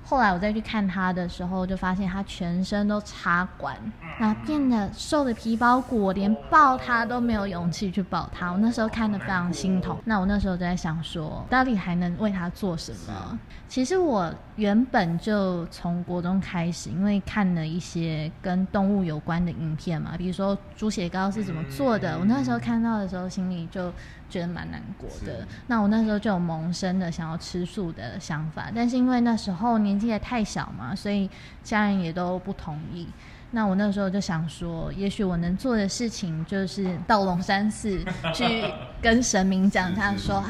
[0.04, 3.76] 后来我再去看他的时候，就发现他全身都插管，
[4.20, 8.50] 那变得瘦的皮包骨，连抱他都没有勇气去抱他。
[8.50, 9.98] 我那时候看得非常心痛。
[10.04, 13.38] 那我那时候就在想说，到底还能为他做什么？
[13.68, 22.18] 其实我原本就从国中开始，因为看了一些跟动物有关的影片嘛，比如说猪血糕是怎么做的。
[22.18, 23.90] 我那时候看到的时候，心里就。
[24.32, 31.28] 觉得蛮难过的，那我那时候就有萌生的想要吃素的想法，但是因为那时候年纪也太小嘛，所以
[31.62, 33.06] 家人也都不同意。
[33.50, 38.64] 那我那时候就想说，也许我能做的事情就是到龙山寺 去
[39.02, 40.48] 跟神明讲，他说啊，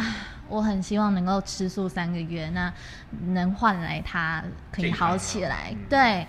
[0.49, 2.73] 我很希望能够吃素三个月，那
[3.31, 4.41] 能换来他
[4.71, 5.75] 可以好起来。
[5.91, 6.25] 对，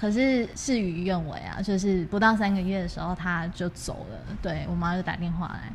[0.00, 4.18] 可是事与愿违啊，就是不到三个月的时候他就走了。
[4.42, 5.72] 对我妈就打电话来。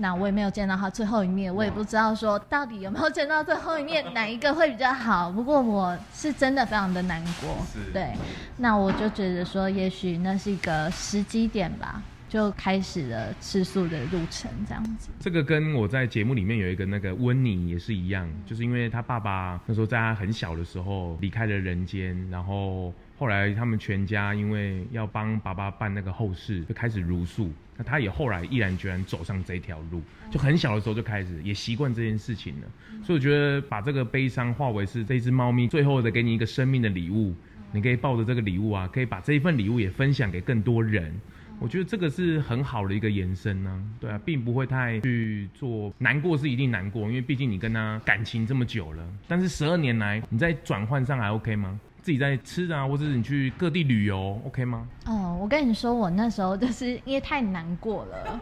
[0.00, 5.30] 那我也没有见到他最后一面，我也不知道说到底有没有见到最后一面， 哪一个会比较好。
[5.30, 7.56] 不过我是真的非常的难过，
[7.92, 8.12] 对。
[8.56, 15.10] 那我就觉得说，也许那是一个时机点吧，就开始了吃素的路程，这样子。
[15.18, 22.92] 这个跟我在节目里面有一个那个温妮也是一样，就是因为他爸爸那时候在他很小的时候离开了人间，然后。
[23.20, 27.50] 后来他们全家因为要帮爸爸办那个后事，就开始茹素。
[27.78, 32.66] 那他也后来毅然决然走上这条路，就很小的时候就开始也习惯这件事情了。
[33.04, 37.32] 所以我觉得把这个悲伤化为是这只猫咪最后的给你一个生命的礼物，
[37.70, 41.14] 你可以抱着这个礼物啊，可以把这一份礼物也分享给更多人。
[41.60, 43.84] 我觉得这个是很好的一个延伸呢。
[43.98, 49.04] 对啊，并不会太去做难过是一定难过，因为毕竟你跟他感情这么久了。
[49.26, 51.78] 但是十二年来你在转换上还 OK 吗？
[52.08, 54.88] 自己在吃啊，或者是你去各地旅游，OK 吗？
[55.04, 58.40] 哦，我跟你说，我那时候就是因为太难过了，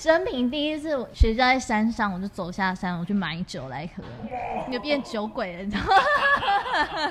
[0.00, 4.04] 生平第一次学校在山上，我就走下山，我去买酒来喝，
[4.68, 5.82] 你就变酒鬼了，你知道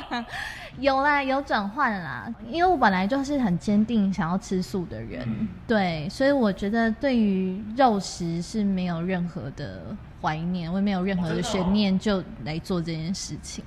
[0.09, 0.25] 吗？
[0.79, 5.27] 有啦，有转换啦，因为我本来就是很坚定想要吃素的人，
[5.67, 9.93] 对，所以我觉得对于肉食是没有任何的。
[10.19, 13.63] 怀念，我也没有任何的悬念，就来做这件事情。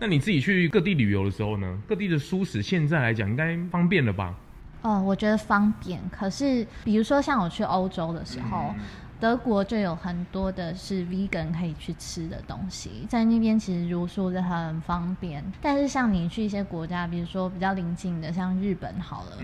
[0.00, 1.78] 那你自己去各地旅游的时候呢？
[1.86, 4.34] 各地的舒适现在来讲应该方便了吧？
[4.82, 6.00] 哦，我觉得方便。
[6.10, 8.74] 可是，比如说像我去欧洲的时候。
[9.22, 15.40] 德国就有很多的是 vegan 可以去吃的东西，在那边其实如素是很方便。
[15.60, 19.38] 但是像你去一些国家，比如说比较邻近的，像日本好了，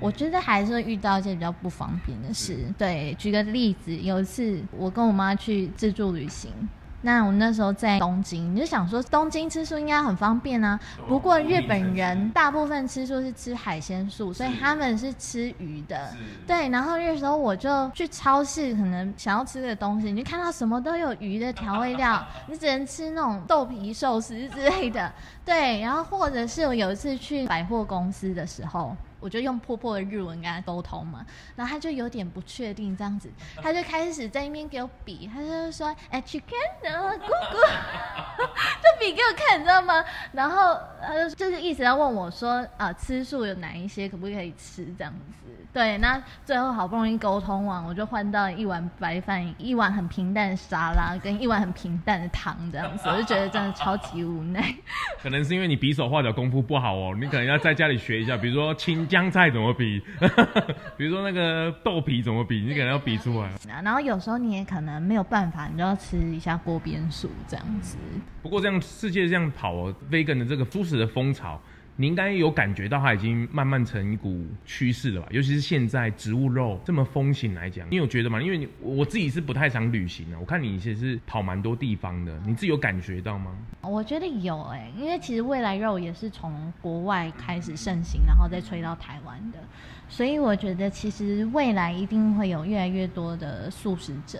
[0.00, 2.64] 我觉得还是会遇到一些比较不方便的事。
[2.78, 6.50] 对，举个例子，有一次我跟我妈去自助旅行。
[7.02, 10.78] 那我那时候在东京，你就想说东京吃素应该很方便啊。
[11.08, 16.10] 不过日本人大部分吃素是吃海鲜素，所以他们是吃鱼的。
[16.46, 25.12] 对，然后那时候我就去超市，可能想要吃的东西，你就看到什么都有鱼的调味料， 你只能吃那种豆皮寿司之类的。
[25.44, 28.94] 对，然后或者是我有一次去百货公司的时候。
[29.20, 33.30] 我就用破破的日文跟他沟通嘛，然后他就有点不确定这样子，
[33.62, 37.56] 他就开始在那边给我比，他就说哎，chicken 的姑姑，
[38.38, 40.02] 就比 给我看，你知道吗？
[40.32, 45.50] 然后他就就是一直在问我说啊，吃素有哪一些，可不可以吃这样子？
[45.72, 54.74] 对，那最后好不容易沟通完，我就换到一碗白饭，一碗很平淡的沙拉，跟一碗很平淡的汤这样子，我就觉得真的超级无奈。
[55.22, 60.00] 可能是因为你比手画脚功夫不好哦，你可能要在家里学一下，比如说青江菜怎么比，
[60.96, 63.50] 比如说那个豆皮怎么比，你可能要比出来。
[63.82, 67.96] 然后有时候你也可能没有办法，你就要吃一下锅边素这样子。
[68.40, 71.60] 不过这样世界这样跑，vegan 的这个素食的风潮。
[72.00, 75.28] 你应该有感觉到它已经慢慢成一股趋势了吧？
[75.30, 78.40] 尤其是现在植物肉这么风行来讲，你有觉得吗？
[78.40, 83.54] 因为你我自己是不太想旅行的，我看你其实是跑蛮多地方的，你自己有感觉到吗？
[83.82, 89.58] 我觉得有哎，因为其实未来肉也是从国外开始盛行，然后再吹到台湾的，
[90.08, 94.38] 所以我觉得其实未来一定会有越来越多的素食者，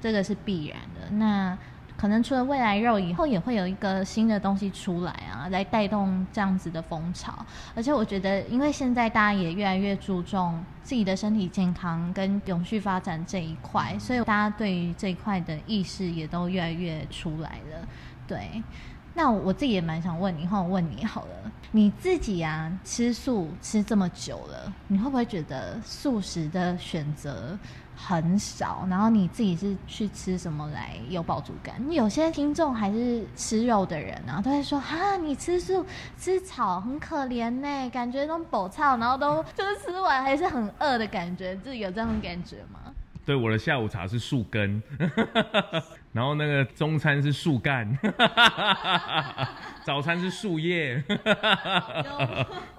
[0.00, 1.14] 这个是必然的。
[1.14, 1.58] 那
[2.02, 7.32] 可能除了未来肉以后，也会有一个新的东西出来啊，来带动这样子的风潮。
[7.76, 17.86] 而且我觉得，因为现在大家也越来越注重自己的身体健康跟永续发展这一块，所以大家对于这一块的意识也都越来越出来了。
[18.26, 18.60] 对，
[19.14, 27.56] 那我自己也蛮想问你，或我问你好了，你自己啊吃素吃这么久了，你会不会觉得素食的选择？
[27.96, 31.74] 很少，然后你自己是去吃什么来有饱足感？
[31.90, 35.84] 有些听众还是吃肉的人啊，都会说哈，你吃素
[36.18, 42.80] 吃草很可怜呢，感觉那种饱草，然后都 就是吃完还是很饿的感觉，自己有这样的感觉吗？
[43.24, 44.82] 对，我的下午茶是树根，
[46.12, 47.98] 然后那个中餐是树干，
[49.84, 51.02] 早餐是树叶。
[51.08, 51.16] 对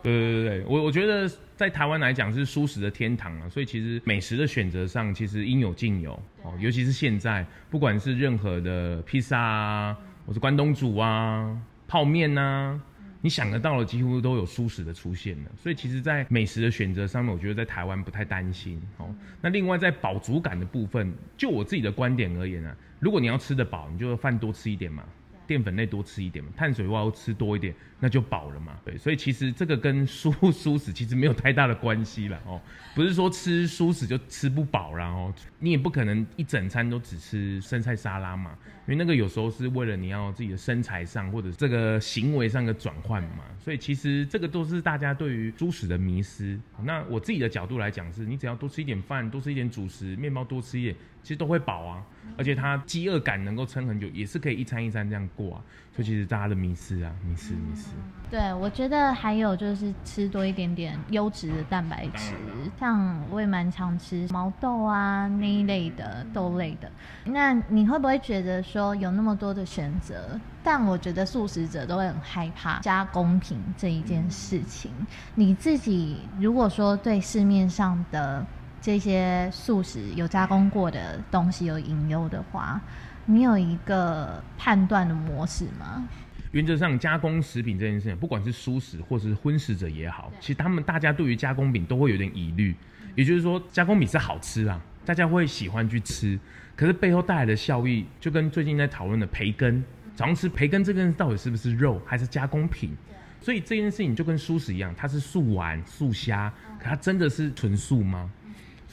[0.03, 12.79] 对对对，我我觉得在台湾来讲是舒食的天堂啊，所以其实美食的选择上其实应有尽有哦，尤其是现在，不管是任何的披萨啊，或是关东煮啊，泡面呐。
[13.25, 19.15] 你想得到的几乎都有素食的出现了，所以其实，在美食的选择上面，我觉得在台湾不太担心哦。
[19.39, 25.03] 那另外在饱足感的部分，就我自己的观点而言呢，如果你要吃得饱，你就饭多吃一点嘛。
[25.45, 28.77] 淀粉类多吃一点嘛，碳水化合物吃多一点，那就饱了嘛。
[28.83, 32.59] 对，所以其实这个跟蔬 蔬食其实没有太大的关系了哦。
[32.93, 38.51] 不是说吃蔬食就吃不饱然后你也不可能一整餐都只吃生菜沙拉嘛，
[38.85, 43.45] 因为那个有时候是为了你要自己的身材上或者这个行为上的转换嘛。
[43.57, 46.59] 所以其实这个都是大家对于蔬食的迷失。
[46.83, 50.95] 那我自己的角度来讲，是你只要多吃一点饭，多吃一点主食，面包多吃一点。
[51.23, 52.05] 其实都会饱啊，
[52.37, 55.63] 而且它饥饿感能够撑很久，也是可以一餐一餐这样过啊。
[55.95, 57.89] 所以其实大家的迷失啊，迷失迷失。
[58.31, 62.33] 对，我觉得还有就是吃多一点点优质的蛋白质，
[62.79, 66.91] 像我也蛮常吃毛豆啊那一类的豆类的。
[67.25, 74.89] 那你会不会觉得说有那么多的选择，但我觉得素食者都会很害怕加工品这一件事情？
[75.35, 78.43] 你自己如果说对市面上的。
[78.85, 82.81] 这些素食有加工过的东西有隐忧的话，
[83.25, 86.05] 你有一个判断的模式吗？
[86.51, 92.75] 原则上，加工食品这件事情，不管是素食或是荤食者也好，其实他们大家对于加工品都会有点疑虑。
[93.15, 96.37] 也就是说，加工品是好吃啊，大家会喜欢去吃，
[96.75, 99.83] 可是背后带来的效益，就跟最近在讨论的培根，
[100.15, 102.95] 早上吃培根这根到底是不是肉，还是加工品？
[103.39, 108.29] 所以这件事情就跟素食一样，它是素丸、素虾，可它真的是纯素吗？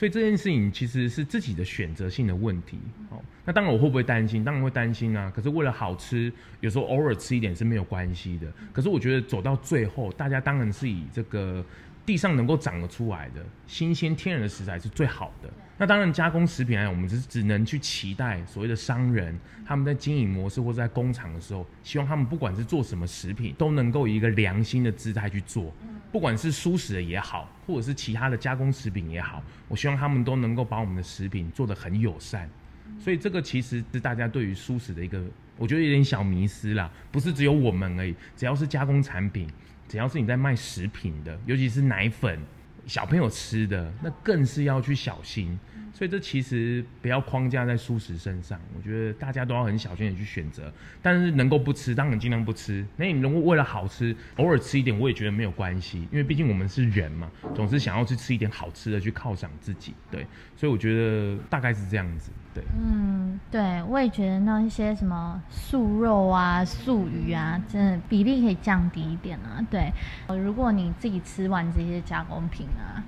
[0.00, 2.78] 所以这件事情其实是自己的选择性的问题。
[3.10, 4.42] 哦，那当然我会不会担心？
[4.42, 5.30] 当然会担心啊。
[5.36, 8.50] 可是为了好吃，有时候偶尔吃一点是没有关系的。
[8.72, 11.62] 可是我觉得走到最后，大家当然是以这个。
[12.10, 15.48] 地上能够长得出来的新鲜天然的食材是最好的。
[15.78, 25.72] 那当然，加工食品来讲，我们只只能去期待所谓的商人他们在经营模式或者在工厂的时候，希望他们不管是做什么食品，都能够以一个良心的姿态去做。
[26.10, 32.50] 不管是素食的也好，或者是其他的加工食品也好，我希望他们都能够把我们的食品做得很友善。
[32.98, 35.24] 所以这个其实是大家对于素食的一个，
[35.56, 36.90] 我觉得有点小迷失啦。
[37.12, 39.48] 不是只有我们而已，只要是加工产品。
[39.90, 42.38] 只要是你在卖食品的，尤其是奶粉，
[42.86, 45.58] 小朋友吃的，那更是要去小心。
[45.92, 50.72] 所以这其实不要框架在素食身上，我觉得大家都要很小心的去选择。
[51.02, 52.86] 但是能够不吃，当然尽量不吃。
[52.96, 59.92] 那你如果为了好吃，偶尔吃一点，我也觉得没有关系，因为毕竟我们是人嘛，总是想要去吃一点好吃的去犒赏自己。
[60.08, 60.24] 对，
[60.56, 62.30] 所以我觉得大概是这样子。
[62.60, 69.64] 对，嗯，对，我也觉得那一些什么素肉啊、素鱼啊，真的比例可以降低一点啊。
[69.70, 69.92] 对，
[70.28, 73.02] 如果你自己吃完这些加工品啊，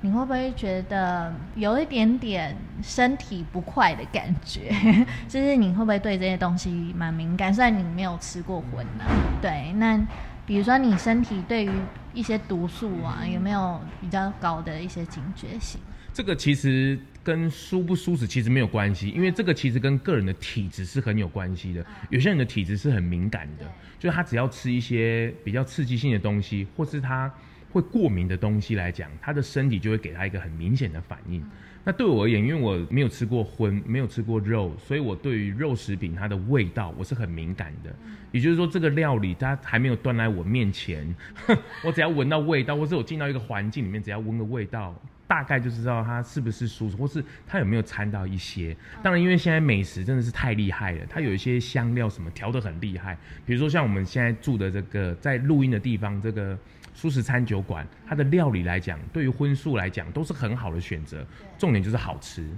[0.00, 4.72] 你会不会觉得有一点点身体不快的感觉？
[5.28, 7.52] 就是你会不会对这些东西蛮敏感？
[7.52, 9.04] 虽然你没有吃过荤呢，
[9.40, 9.98] 对，那
[10.44, 11.70] 比如说你身体对于
[12.12, 15.80] 一些毒素啊，有没有比较高的一些警觉性？
[16.12, 21.84] 这个其实跟舒不舒适其实没有关系，因为这个其实跟个人的体质是很有关系的。
[22.08, 23.64] 有些人的体质是很敏感的，
[23.98, 27.28] 就是他只要吃一些比较刺激性的东西，或是他。
[27.72, 31.44] 会过敏的东西来讲，他的身体就会给他一个很明显的反应。
[31.84, 37.94] 那对我而言，因为我没有吃过荤，没有吃过肉，所以我对于肉食品它的味道我是很敏感的。
[38.32, 41.14] 也就是说，这个料理它还没有端来我面前，
[41.84, 48.76] 我只要闻到味道，或是我进到一个环境里面，只要闻个味道，大概就知道它是不是舒服，或是它有没有掺到一些。
[49.02, 53.16] 当然，因为现在美食真的是太厉害了，它有一些香料什么调得很厉害。
[53.44, 56.58] 比如说像我们现在住的这个在录音的地方，这个。
[56.98, 61.26] 素食餐酒馆，它的料理来讲，对于荤素来讲都是很好的选择。
[61.58, 62.48] 重点就是好吃。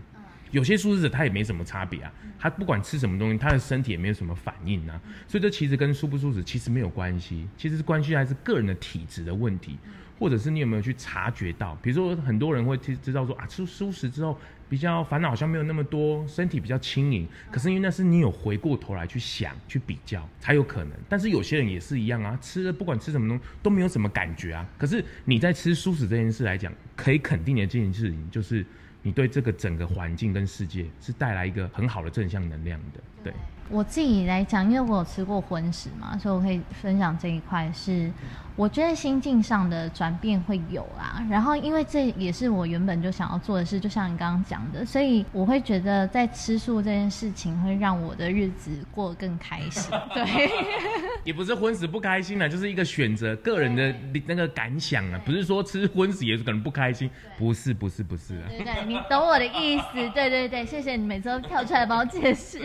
[0.53, 5.01] 有些素食者他也没什么差别啊，他不管吃什么东西，他的身体也没有什么反应啊。
[5.27, 9.77] 所以这其实跟素不素食其实没有关系，其实是关系还是个人的体质的问题。
[10.19, 11.77] 或者是你有没有去察觉到？
[11.83, 14.37] 比如说很多人会知知道说啊，吃素食之后
[14.69, 17.27] 比较烦恼，好像没有那么多，身体比较轻盈。
[17.51, 20.93] 可是因为那是你有回过头来去想、去比较才有可能。
[21.09, 24.67] 但是有些人也是一样啊，吃了不管吃什么东西都没有什么感觉啊。
[24.77, 28.65] 可是你在吃素食这件事来讲，可以肯定的这件事情就是
[29.03, 33.33] 你对这个整个环境跟世界是带来一个很好的正向能量的，对。
[33.71, 37.71] 我自己来讲，因为我有吃过荤食嘛，所以我可以分享这一块。
[37.71, 38.11] 是
[38.59, 41.25] 我觉得心境上的转变会有啊。
[41.31, 49.95] 然后，因为这也是我原本就想要做的事，就像你刚刚讲的，所以我会觉得在吃素这件事情会让我的日子过得更开心。
[50.13, 50.51] 对，
[51.23, 53.95] 也不是荤食不开心了，就是一个选择，个人的
[54.27, 57.09] 那个感想啊，不是说吃荤食也是可能不开心。
[57.39, 58.41] 不是，不是，不是。
[58.49, 59.85] 对对，你懂我的意思。
[60.15, 62.59] 对对对，谢谢你每次都跳出来帮我解释。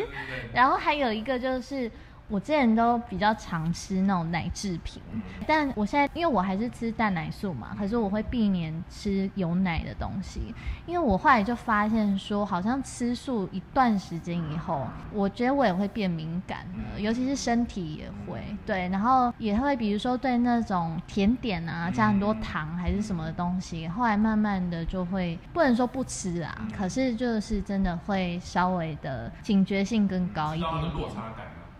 [0.53, 0.93] 然后还。
[0.93, 1.89] 还有一个就是，
[2.29, 5.01] 我之前都比较常吃那种奶制品，
[5.45, 10.53] 但我现在因为我还是吃蛋奶素嘛，可是我会避免吃有奶的东西，
[10.85, 16.59] 因为我后来就发现说，好像吃素一段时间以后，我觉得我也会变敏感
[16.93, 18.41] 了，尤其是身体也会。
[18.65, 30.71] 对，然后也会比如说对那种甜点啊加很多糖还是什么的东西，后来慢慢的就会不能说不吃啊，可是就是真的会稍微的警觉性更高一点。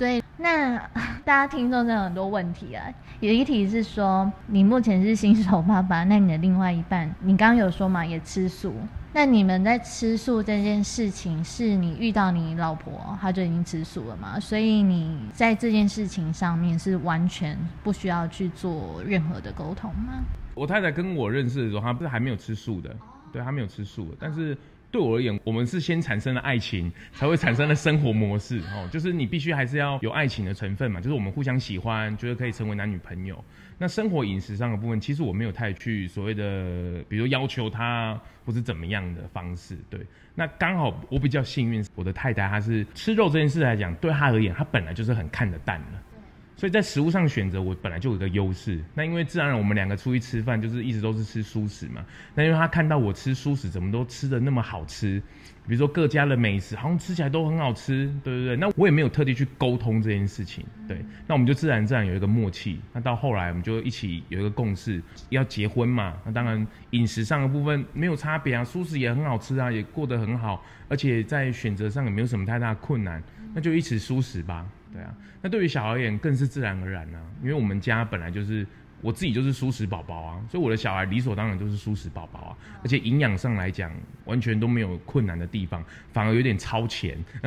[0.04, 0.78] 对，那
[1.24, 2.84] 大家听众真的很多问题啊。
[3.22, 8.74] 有一题是说，你目前是新手爸爸，那你的另外一半，你刚刚有说嘛，也吃素。
[9.14, 14.38] 那你们在吃素这件事情，是你遇到你老婆，她就已经吃素了嘛？
[14.38, 20.22] 所以你在这件事情上面是完全不需要去做任何的沟通吗？
[20.54, 22.94] 我太太跟我认识的时候，她不是还没有吃素的，
[23.32, 24.58] 对，她没有吃素的，但是。
[24.94, 28.88] 对我而言，我们是先产生了爱情，才会产生了生活模式哦。
[28.92, 33.44] 就是你必须还是要有爱情的成分嘛，就是我们互相喜欢，觉得可以成为男女朋友。
[33.80, 39.76] 那生活饮食上的部分，其实我没有太去所谓的，比如要求他或是怎么样的方式。
[39.90, 40.00] 对，
[40.36, 46.13] 那刚好我比较幸运，我的太太她是吃肉这件事来讲，对她而言，她本来就是很看得淡的。
[46.56, 48.80] 所以在食物上选择，我本来就有一个优势。
[48.94, 52.06] 那因为自然而然，我们两个出去吃饭，就是一直都是吃素食嘛。
[52.36, 55.22] 那因为他看到我吃素食，怎么都吃的那么好吃，
[55.68, 58.56] 比如说各家的美食，好像吃起来都很好吃，对不对。
[58.56, 61.04] 那我也没有特地去沟通这件事情，对。
[61.28, 62.80] 那我们就自然自然有一个默契。
[62.94, 66.14] 那到后来，我们就一起有一个共识，要结婚嘛。
[66.24, 73.22] 那当然饮食上的部分没有差别啊，素食也很好吃啊，也过得很好，而且在选择上也没有什么太大困难，
[73.54, 74.66] 那就一起素食吧。
[74.94, 75.12] 对啊，
[75.44, 78.66] 那对于小孩而言更是自然而然呢，因为我们家本来就是
[79.02, 83.92] 我自己就是素食宝宝啊，所以我的小孩理所当然都是素食宝宝啊，而且营养上来讲
[84.24, 85.84] 完全都没有困难的地方，
[86.14, 87.18] 反而有点超前。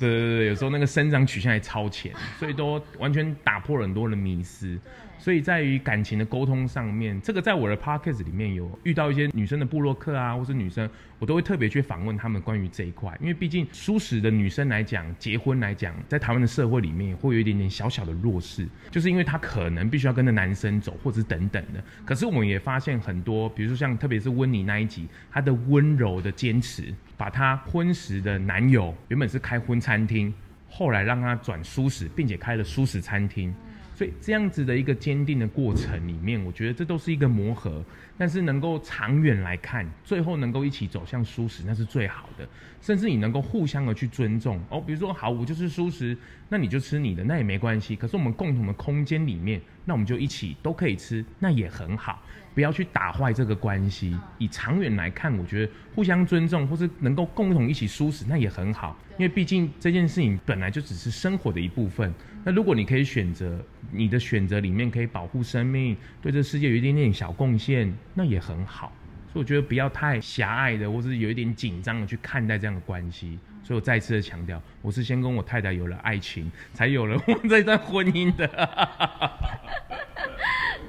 [0.00, 4.76] 对对对，有时候那个生长曲线还超前， 所以都完全打破了很多的迷思。
[5.18, 10.88] 所以在于感情的沟通上面，这个在我的 podcast 里面有遇到一些女生的部落客啊，或是女生，
[11.20, 21.84] 我都会特别去访问他们关于这一块，因为毕竟舒适的女生来讲，结婚来讲，在台湾的社会里面会有一点点小小的弱势，就是因为她可能必须要跟着男生走，或者是等等的。
[22.06, 30.32] 可是我们也发现很多，比如说像特别是温妮那一集，她的温柔的坚持，把她婚时的男友原本是开婚餐厅，
[30.70, 33.54] 后来让她转舒适，并且开了舒适餐厅。
[34.00, 37.84] 所以这样子的一个坚定的过程里面，我觉得这都是一个磨合，
[38.16, 42.48] 但是能够长远来看，最后能够一起走向舒适，那是最好的。
[42.80, 46.16] 甚至你能够互相的去尊重哦，比如说好，我就是舒适，
[46.48, 47.94] 那你就吃你的，那也没关系。
[47.94, 52.22] 可是我们共同的空间里面，那我们就一起都可以吃，那也很好。
[52.54, 54.18] 不要去打坏这个关系。
[54.38, 58.96] 以长远来看，我觉得互相尊重，或是能够共同一起舒适，那也很好。
[59.18, 62.10] 因为毕竟这件事情本来就只是生活的一部分。
[62.44, 63.62] 那如果你可以选择，
[63.92, 68.92] 你的选择里面可以保护生命，对这世界有一点点小贡献，那也很好。
[69.32, 73.38] 所以我觉得不要太狭隘的，或是有一点紧张的去看待这样的关系。
[73.62, 78.48] 所以我再次的强调，我是先跟我太太有了爱情，才有了我这段婚姻的。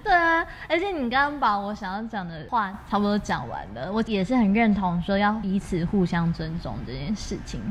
[0.03, 7.61] 对啊，而且你刚刚把我想要讲的话差不多讲完了，我也是很认同说要彼此互相尊重这件事情，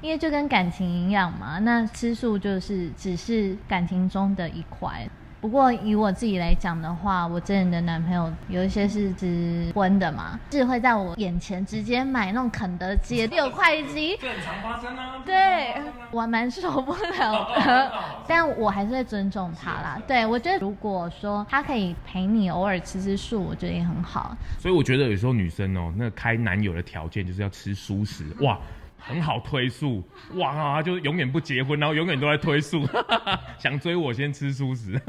[0.00, 5.08] 因为就跟感情一样嘛，那吃素就是只是感情中的一块。
[5.40, 15.22] 不过以我自己来讲的话，我之前的男朋友有一些是直婚的嘛，是会在我眼前直接买那种肯德基六块鸡， 这很常发生啊。
[15.24, 15.74] 对，
[16.10, 17.92] 我蛮受不了的，
[18.28, 19.98] 但我还是会尊重他啦。
[20.06, 24.36] 对我觉得如果说他可以陪你偶尔吃吃素，我觉得也很好。
[24.58, 28.58] 所以我觉得有时候女生哦，那开男友的条件就是要吃素食，哇。
[29.00, 30.02] 很好推素，
[30.34, 32.86] 哇，就永远不结婚，然后永远都在推素，
[33.58, 35.00] 想追我先吃素食。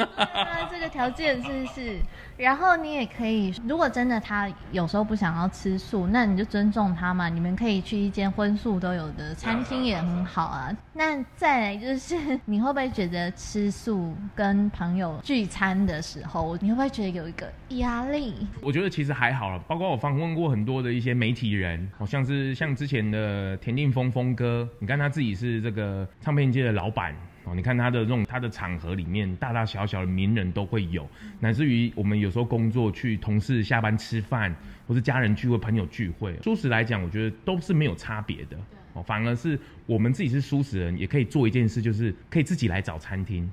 [0.71, 1.99] 这个条件是是，
[2.37, 10.75] 然后你也可以，如果真的他有时候不想要吃素，那你就尊重他嘛，你们可以去一间荤素都有的餐厅也很好啊。
[10.93, 18.47] 那再来就是，你会不会觉得吃素跟朋友聚餐的时候，你会不会觉得有一个压力？
[18.61, 27.15] 我觉得其实还好了，包括我访问过很多的一些媒体人，好像是像之前的田定峰峰哥，你看他自己是这个唱片界的老板
[27.45, 31.09] 哦，你看他的这种他的场合里面，大大小小的名人都会有，
[31.39, 34.55] 乃至于我们有时候工作去同事下班吃饭，
[34.87, 38.57] 或是家人聚会、朋友聚会，舒适来讲，我觉得都是没有差别的
[38.93, 43.51] 哦，反而是我们自己是舒适人，也可以做一件事，就是可以自己来找餐厅。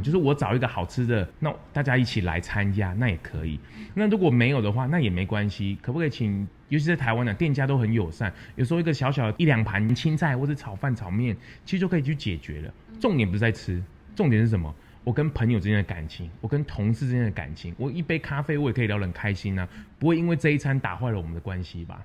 [0.00, 3.58] 就是我找一个好吃的，那大家一起来参加，那也可以。
[3.94, 5.78] 那如果没有的话，那也没关系。
[5.82, 6.46] 可不可以请？
[6.68, 12.72] 尤其在台湾的店家都很友善，有时候一个小小的一两盘青菜或者炒饭、炒面，其实就可以去解决了。
[13.00, 13.82] 重点不是在吃，
[14.14, 14.72] 重点是什么？
[15.02, 22.00] 我跟朋友之间的感情，我跟同事之间的感情，我一杯咖啡我也可以聊得很开心啊，不会因为这一餐打坏了我们的关系吧？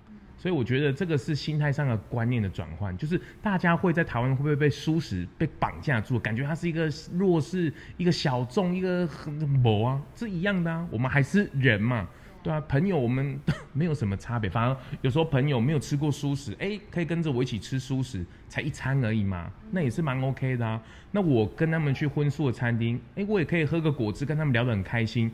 [0.45, 10.87] 所以我觉得这个是心态上的观念的转换，就是大家会在台湾会不会被舒适被绑架住，感觉他是一个弱势、一个小众、一个很某啊，是一样的啊。
[10.91, 12.07] 我们还是人嘛，
[12.43, 13.39] 对啊，朋友我们
[13.73, 20.79] 没有什么差别，反而有时候朋友没有吃过素食，哎，可以跟着我一起吃素食，才一餐而已嘛，那也是蛮 OK 的啊。
[21.09, 25.31] 那我跟他们去荤素的餐厅，哎，我也可以喝个果汁，跟他们聊得很开心。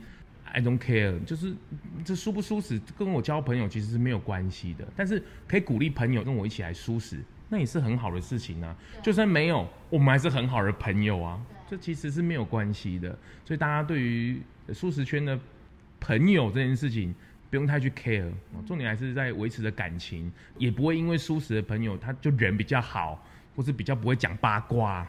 [0.54, 1.54] I don't care，就是
[2.04, 8.76] 这舒不舒适跟我交朋友其实是没有关系的，但是可以鼓励朋友跟我一起来舒适，那也是很好的事情啊。
[9.02, 11.42] 就算没有，我们还是很好的朋友啊。
[11.70, 14.42] 这其实是没有关系的，所以大家对于
[14.74, 15.40] 舒适圈的
[16.00, 17.16] 朋友这件事情
[17.50, 18.30] 不用太去 care，
[18.68, 23.26] 重点还是在维持着感情，也不会因为舒适的朋友他就人比较好。
[23.54, 25.06] 或是比较不会讲八卦，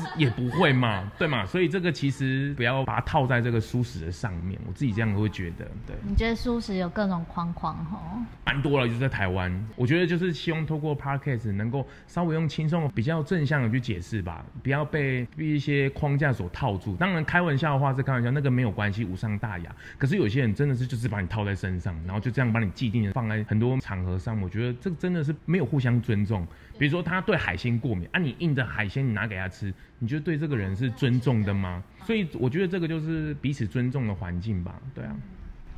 [0.16, 1.46] 也不会嘛，对嘛？
[1.46, 5.64] 所以这个其实不要把它套在这个舒适的上面，我自己这样会觉得。
[5.86, 8.00] 对，你觉得舒适有各种框框哈？
[8.44, 16.96] 蛮多了，就是在台湾，我觉得就是希望透过 podcast 能够稍微用轻松、比较正向的去解释吧，不要被一些框架所套住。
[16.96, 19.74] 当然开玩笑的话是开玩笑，那个没有关系，无伤大雅。
[19.98, 26.46] 可是有些人真的是就是把你套在身上，然后就这样把你既定的放在很多场合上，我觉得这个真的是没有互相尊重。
[26.78, 31.82] 比如说他对海鲜过敏啊，你硬着海鲜你拿给他吃，你觉得对这个人是尊重的吗？
[32.04, 35.14] 所以我觉得这个就是彼此尊重的环境吧，对啊。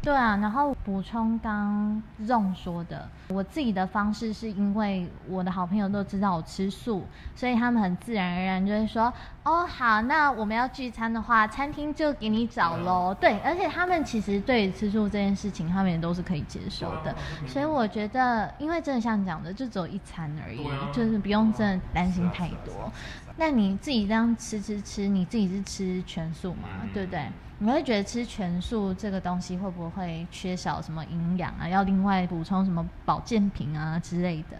[0.02, 9.10] 对啊，然后补充刚 Zong 说的，我自己的方式是因为我的好朋友都知道我吃素，所以他们很自然而然就会说，
[9.44, 13.16] 哦好，那我们要聚餐的话，餐厅就给你找喽。
[13.18, 17.16] 对，而且他们其实对吃素这件事情，他们也都是可以接受的。
[17.46, 22.92] 所以我觉得，因为真的像讲的，就只有一餐而已，就是不用真的担心太多。
[23.36, 26.68] 那你自己这样吃吃吃，你自己是吃全素嘛？
[26.92, 27.26] 对不对？
[27.58, 31.68] 你会觉得吃全素这个东西会不会缺少什么营养啊？
[31.68, 34.58] 要另外补充什么保健品啊之类的？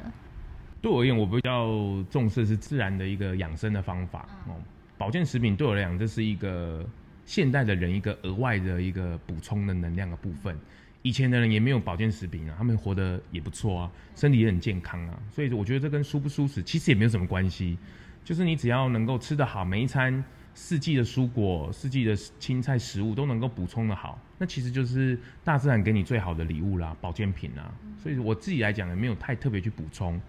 [0.81, 1.69] 对我而言，我比较
[2.11, 4.55] 重视是自然的一个养生的方法哦。
[4.99, 6.85] 保健食品对我来讲，这是一个
[7.27, 10.57] 现代的人一个额外的一个补充的能量的部分。
[11.03, 15.19] 以前的人也没有保健食品啊，他们活得也不错啊，身体也很健康啊。
[15.31, 17.77] 所以我觉得这跟舒不舒适其实也没有什么关系，
[18.25, 20.25] 就是你只要能够吃得好，每一餐。
[20.57, 27.75] 四季的蔬果、四季的青菜食物都能够补充的好，那其实就是大自然给你最好的礼物啦，保健品啦。
[28.01, 30.21] 所以我自己来讲也没有太特别去补充。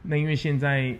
[0.00, 0.96] 那因为现在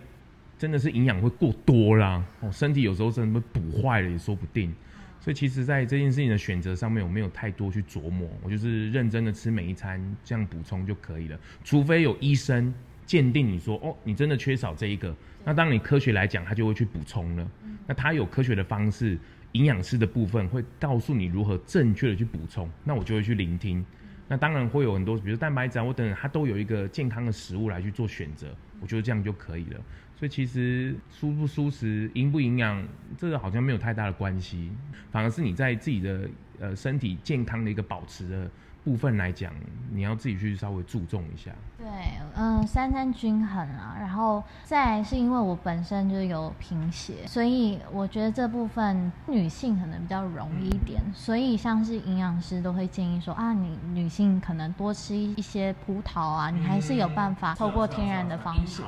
[0.59, 4.71] 真的是营养会过多啦，哦，身体有时候真的被补坏了也说不定。
[5.19, 11.41] 所以其实，在这件事情的选择上面，我没有太多去琢磨，我就是认真的吃每一餐，这样补充就可以了。
[11.65, 12.75] 除非有医生
[13.09, 17.51] 鉴定你说，哦，你真的缺少这一个，那当你科学来讲，它就会去补充了。
[17.87, 19.19] 那它有科学的方式，
[19.53, 23.83] 营养师的部分会告诉你如何正确的去补充，那我就会去聆听。
[24.29, 29.81] 那当然会有很多，比如蛋白质啊，我等等，它都有一个健康的食物来去做选择，我觉得这样就可以了。
[30.15, 32.87] 所以其实舒不舒适、营不营养，
[33.17, 34.71] 这个好像没有太大的关系，
[35.11, 36.29] 反而是你在自己的
[36.61, 38.51] 呃身体健康的一个保持的
[38.89, 39.53] 部分来讲，
[39.93, 41.51] 你要自己去稍微注重一下。
[41.77, 41.87] 对，
[42.35, 58.83] 嗯，三餐均衡啊，然后再是因为我本身就有贫血，所以我觉得这部分女性可能比较容易一点，所以像是营养师都会建议说啊，你女性可能多吃一些葡萄啊，你还是有办法透过天然的方式。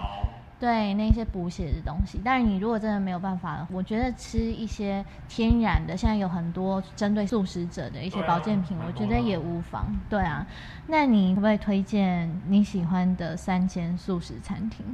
[0.60, 9.90] 对那些补血的东西，但是你如果真的没有办法，我觉得吃一些天然的，现在有很多针对素食者的一些保健品，我觉得也无妨。
[10.10, 10.46] 对啊，
[10.86, 14.84] 那你可不可以推荐你喜欢的三间素食餐厅？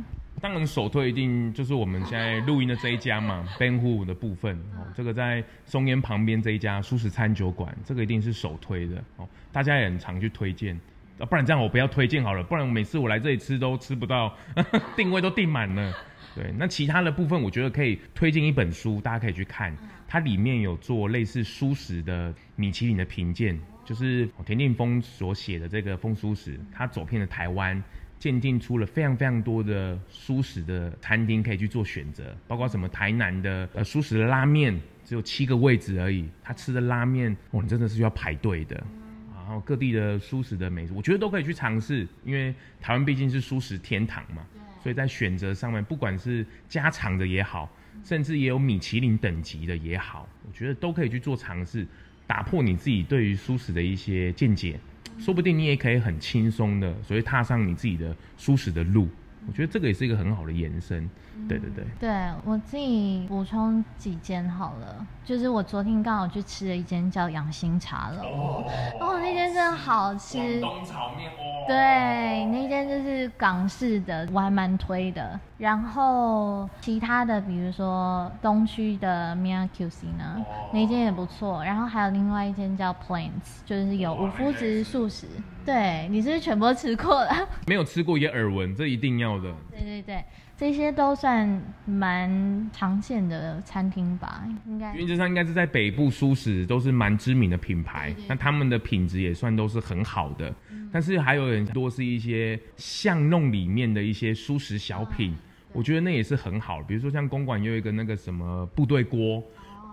[0.40, 10.78] 当然首推一定就是我们现在录音的这一家嘛，Ben Hu 的部分哦，这个在松烟旁边这一家素食餐酒馆，这个一定是首推的哦，大家也很常去推荐。
[11.18, 14.36] 啊，不然这样我不要推荐好了，不然每次我来这里吃都吃不到，
[14.96, 15.92] 定位都定满了。
[16.34, 19.74] 对，那其他的部分我觉得可以推荐一本书，大家可以去看，
[20.06, 27.82] 它里面有做类似素食的米其林的评鉴，就是田定峰所写的这个风素食，他走遍了台湾，
[28.18, 38.84] 鉴定出了非常非常多的素食的餐厅可以去做选择，包括什么台南的呃素食的拉面，只有七个位置而已，他吃的拉面哦，你真的是要排队的。
[39.47, 44.44] 然后各地的素食的美食，我觉得都可以去尝试，因为台湾毕竟是素食天堂嘛。
[44.82, 47.70] 所以在选择上面，不管是家常的也好，
[48.05, 51.86] 甚至也有米其林等级的也好，我觉得都可以去做尝试，
[52.26, 54.78] 打破你自己对于素食的一些见解，
[55.16, 59.09] 说不定你也可以很轻松的，所以踏上你自己的素食的路。
[59.47, 61.09] 我觉得这个也是一个很好的延伸，
[61.49, 61.84] 对对对。
[61.99, 62.11] 对
[62.45, 68.64] 我自己补充几间好了，就是我昨天刚好去吃了一间叫养心茶楼，
[69.01, 70.61] 哦，那间真的好吃。
[70.61, 71.64] 东炒面哦。
[71.68, 75.39] 对，那间就是港式的，我还蛮推的。
[75.59, 81.64] 然后其他的，比如说东区的 Mia QC 呢，那间也不错。
[81.64, 85.26] 然后还有另外一间叫 Plains，就是有五麸质素食。
[85.64, 87.32] 对，你是不是全部都吃过了？
[87.66, 89.53] 没有吃过也耳闻，这一定要的。
[89.77, 90.24] 对对对，
[90.57, 94.45] 这些都算蛮常见的餐厅吧？
[94.66, 100.53] 应该原则上应该是在北部舒食都是蛮知名的品牌，那他们的品质也算都是很好的。
[100.91, 105.37] 但是还有很多是一些巷弄里面的一些舒食小品，
[105.72, 106.83] 我觉得那也是很好。
[106.83, 109.43] 比如说像公馆有一个那个什么部队锅，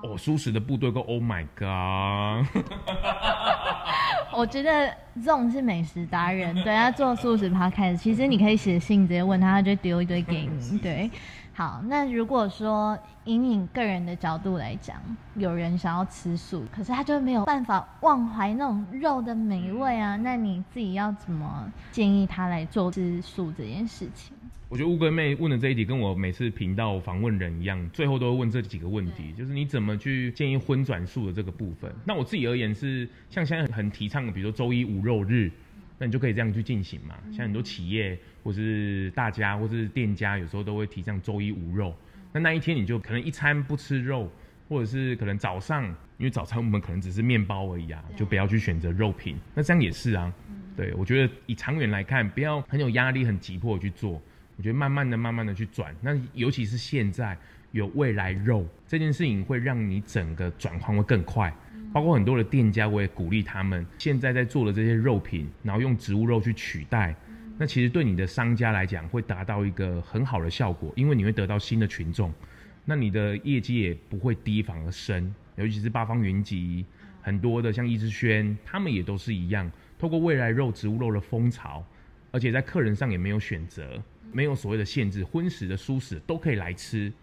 [0.03, 2.45] 哦，舒食的部队锅，Oh my god！
[4.35, 10.77] 我觉得这种是美食达人，对他做素食趴开始，其实你可以写信直接问他，他就丢一堆给你。
[10.83, 11.09] 对，
[11.53, 14.97] 好，那如果说以你个人的角度来讲，
[15.35, 24.35] 有人想要吃素，可是他就没有办法忘怀那种肉的美味啊，那你自己要怎么建议他来做吃素这件事情？
[24.73, 31.93] 我觉得乌龟妹问的这一题跟我每次频道访问人一样，最后都会问这几个问题，就是你怎么去建议荤转素的这个部分。
[32.03, 35.51] 那我自己而言是，像现在很提倡的，比如说周一无肉日，
[35.99, 37.13] 那你就可以这样去进行嘛。
[37.31, 41.95] 像很多企业或是大家或是店家，有时候都会提倡周一无肉，
[42.31, 44.27] 那那一天你就可能一餐不吃肉，
[44.67, 45.85] 或者是可能早上，
[46.17, 49.35] 因为早餐我们可能只是面包而已啊，就不要去选择肉品。
[49.53, 50.33] 那这样也是啊，
[50.75, 54.19] 对我觉得以长远来看，不要很有压力、很急迫去做。
[54.57, 57.37] 我觉得慢慢的、慢慢的去转，那尤其是现在
[57.71, 61.53] 有未来肉这件事情，会让你整个转换会更快。
[61.91, 67.15] 包括很多的店家，我也鼓励他们现在在做的这些肉品，然后用植物肉去取代。
[67.57, 72.33] 那其实对你的商家来讲，会达到一个很好的效果，因为你会得到新的群众，
[72.83, 75.33] 那你的业绩也不会低反而升。
[75.55, 76.83] 尤其是八方云集，
[77.21, 81.85] 很多的像易之轩，他们也都是一样，透过未来肉、植物肉的风潮，
[82.33, 84.03] 而且在客人上也没有选择。
[84.35, 87.13] 没有所谓的限制，荤食的、素食都可以来吃，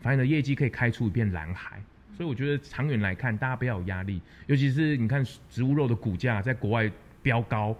[0.00, 1.82] 反正的业绩可以开出一片蓝海。
[2.16, 4.22] 所以我觉得长远来看，大家不要有压力。
[4.46, 6.88] 尤其是你看植物肉的股价在国外
[7.24, 7.76] 飙高，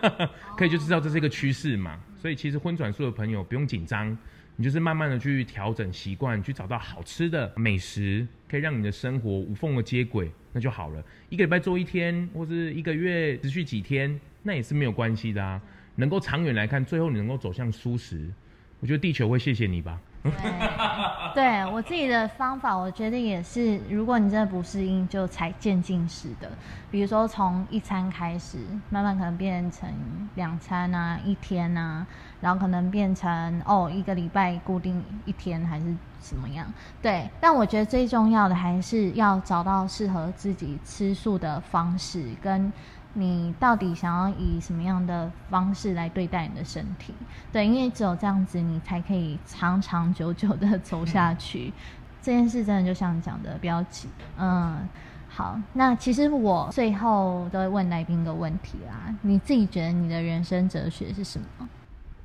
[0.56, 2.00] 可以就知道这是一个趋势嘛。
[2.16, 4.16] 所以其实荤转素的朋友不用紧张，
[4.56, 11.04] 你就是慢慢的去调整习惯，去找到好吃的美食，可以让你的生活无缝的接轨，那就好了。
[11.28, 15.60] 一个礼拜做一天，或是一个月持续几天，那也是没有关系的啊。
[15.96, 18.32] 能够长远来看，最后你能够走向舒适，
[18.80, 19.98] 我觉得地球会谢谢你吧。
[20.24, 20.32] 对，
[21.34, 26.50] 对我自己的方法，我觉得也是，如果你真的不适应，就才渐进式的，
[26.90, 28.56] 比如说从一餐开始，
[28.88, 29.86] 慢慢可能变成
[30.34, 32.06] 两餐啊，一天啊，
[32.40, 36.66] 然后可能变成哦一个礼拜固定一天还是怎么样？
[37.02, 42.72] 对，但我觉得最重要的还是要找到适合自己吃素的方式跟。
[43.16, 47.14] 你到底想要以什么样的方式来对待你的身体？
[47.52, 51.72] 对，因为只有这样子，你才可以长长久久的走下去。
[52.20, 54.08] 这件事真的就像你讲的，不要急。
[54.36, 54.88] 嗯，
[55.28, 61.68] 好，那其实我最后都会问来宾一个问题啦：你自己觉得你的人生哲学是什么？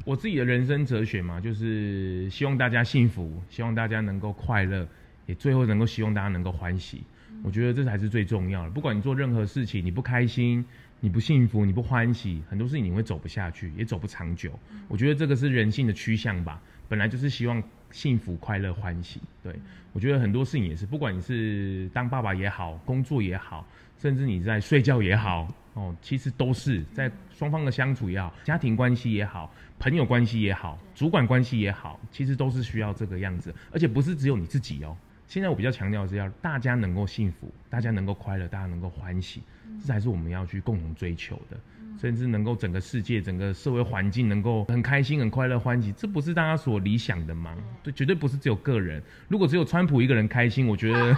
[0.05, 4.87] 我自己的人生哲学嘛，就是希望大家幸福，希望大家能够快乐，
[5.27, 7.03] 也最后能够希望大家能够欢喜。
[7.43, 8.69] 我觉得这才是最重要的。
[8.69, 10.63] 不管你做任何事情，你不开心、
[10.99, 14.57] 你不幸福、你不欢喜，很多事情你会走不下去，也走不长久。
[14.87, 17.61] 我觉得这个是人性的趋向吧，本来就是希望
[17.91, 19.21] 幸福、快乐、欢喜。
[19.41, 19.55] 对
[19.93, 23.65] 我觉得很多事情也是，不管你是当爸爸也好，工作也好，
[23.97, 34.95] 甚至你在睡觉也好，哦，其实都是在双方的相处也好，家庭关系也好，朋友关系也好，主管关系也好，其实都是需要这个样子，而且不是只有你自己哦。
[35.29, 39.43] 现在我比较强调是要大家能够幸福，大家能够快乐，大家能够欢喜，
[39.79, 41.57] 这才是我们要去共同追求的。
[41.99, 47.55] 甚至能够整个世界、整个社会环境能够很开心、很快乐、欢喜，这不是大家所理想的吗？
[47.83, 49.03] 对，绝对不是只有个人。
[49.27, 51.15] 如果只有川普一个人开心，我觉得，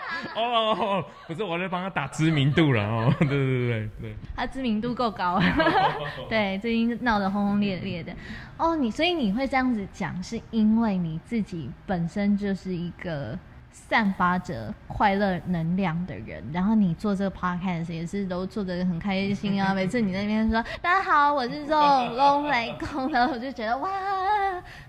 [0.36, 3.14] 哦，不是我在帮他打知名度了哦。
[3.20, 5.40] 对对对对对，他知名度够高，
[6.28, 8.12] 对，最近闹得轰轰烈烈的。
[8.56, 13.38] 哦，你所以你会这样子讲，是因为你自己本身就是一个。
[13.72, 19.74] 散发着快乐能量的人，然后你做这个 podcast 也是都做得很开心啊。
[19.74, 23.90] 每次你那边说大家好，我是钟龙来公的，我就觉得哇，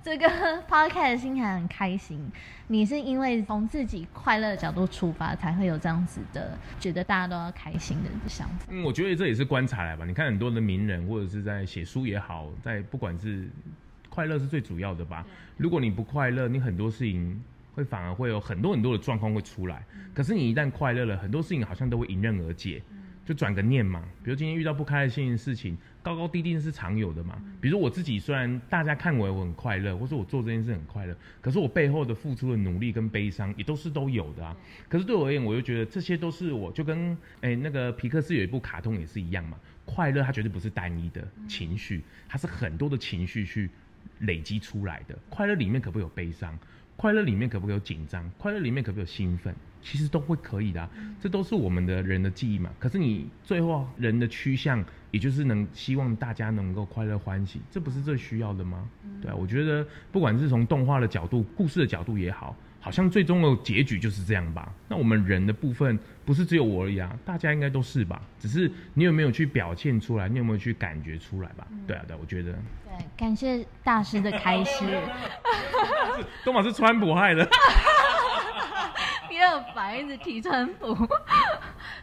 [0.04, 0.28] 这个
[0.70, 2.32] podcast 心情很开心。
[2.68, 8.66] 你是因为从自己快乐的角度出发，才会有这样子的觉得大家都要开心的想法。
[8.70, 10.06] 嗯，我觉得这也是观察来吧。
[10.06, 13.50] 你看很多的名人或者是在写书也好，在不管是
[14.10, 15.26] 快乐是最主要的吧。
[15.58, 17.42] 如果你不快乐，你很多事情。
[17.74, 22.82] 会反而会有很多很多的状况会出来，可是你一旦快乐了，很多事情好像都会迎刃而解，
[23.26, 24.04] 就转个念嘛。
[24.24, 27.42] 比如今天遇到不开心的事情，高高低低是常有的嘛。
[27.60, 34.56] 比如我自己，虽然大家看我我很快乐，或者我做这件事很快乐，可是我背后的付出的努力跟悲伤也都是都有的啊。
[34.88, 39.58] 可是对我而言，我又觉得这些都是我就跟哎那个皮克斯有一部卡通也是一样嘛。
[39.86, 43.70] 快乐它绝对不是单一的情绪，它是很多的情绪去
[44.20, 45.18] 累积出来的。
[45.30, 46.58] 快乐里面可不可以有悲伤？
[47.04, 48.32] 快乐里面可不可以有紧张？
[48.38, 49.54] 快乐里面可不可以有兴奋？
[49.82, 50.90] 其实都会可以的，
[51.20, 52.70] 这都是我们的人的记忆嘛。
[52.80, 54.82] 可是你最后人的趋向，
[55.12, 58.90] 也就是能希望大家能够快乐欢喜，这不是最需要的吗？
[59.22, 64.72] 对啊，我觉得不管是从动画的角度、故事的角度也好，好像最终的结局就是这样吧。
[64.90, 68.22] 那我们人的部分不是只有我而已啊，大家应该都是吧？
[68.38, 70.28] 只是你有没有去表现出来？
[70.28, 71.66] 你有没有去感觉出来吧？
[71.88, 72.52] 对啊，对，我觉得。
[72.52, 74.86] 对，感谢大师的开示。
[76.44, 77.48] 东 马是川普害的，
[79.30, 80.96] 你很烦，一直提川普。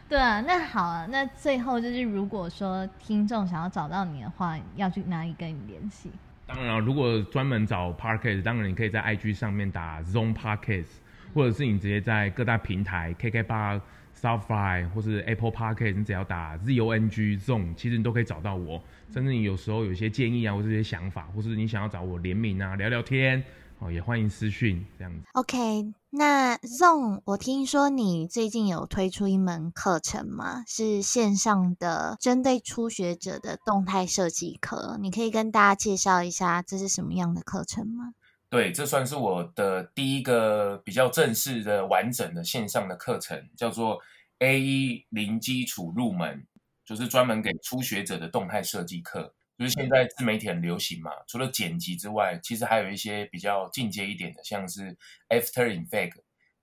[0.09, 6.09] 对啊，那好啊，那最后就是，如果说听众想要找到你的话，要去哪里跟你联系？
[6.53, 10.85] 当然，如果专门找 Parkes，当然你可以在 IG 上面打 Zone Parkes，
[11.33, 13.81] 或者是你直接在各大平台 KK 八、
[14.13, 18.83] Soundfly 或是 Apple Parkes，你只要打 ZONG Zone，其实你都可以找到我。
[19.09, 23.41] 甚至你有时候有一些建议啊，或者一些想法，或是你想要找我联名啊，聊聊天。
[23.79, 25.25] 哦，也欢迎私讯这样子。
[25.33, 25.57] OK，
[26.13, 30.61] 那 Zong，我听说你最近有推出一门课程吗？
[30.67, 34.97] 是线上的，针对初学者的动态设计课。
[34.99, 38.13] 你可以跟大家介绍一下这是什么样的课程吗？
[38.49, 43.97] 对，这算是我的第一个比较正式的完整的线上的课程，叫做
[44.39, 46.45] A 一零基础入门，
[46.83, 49.33] 就是专门给初学者的动态设计课。
[49.61, 54.97] 就是现在自媒体很流行嘛，除了剪辑之外，其实还有一些比较进阶一点的，像是
[55.29, 56.13] After Effect，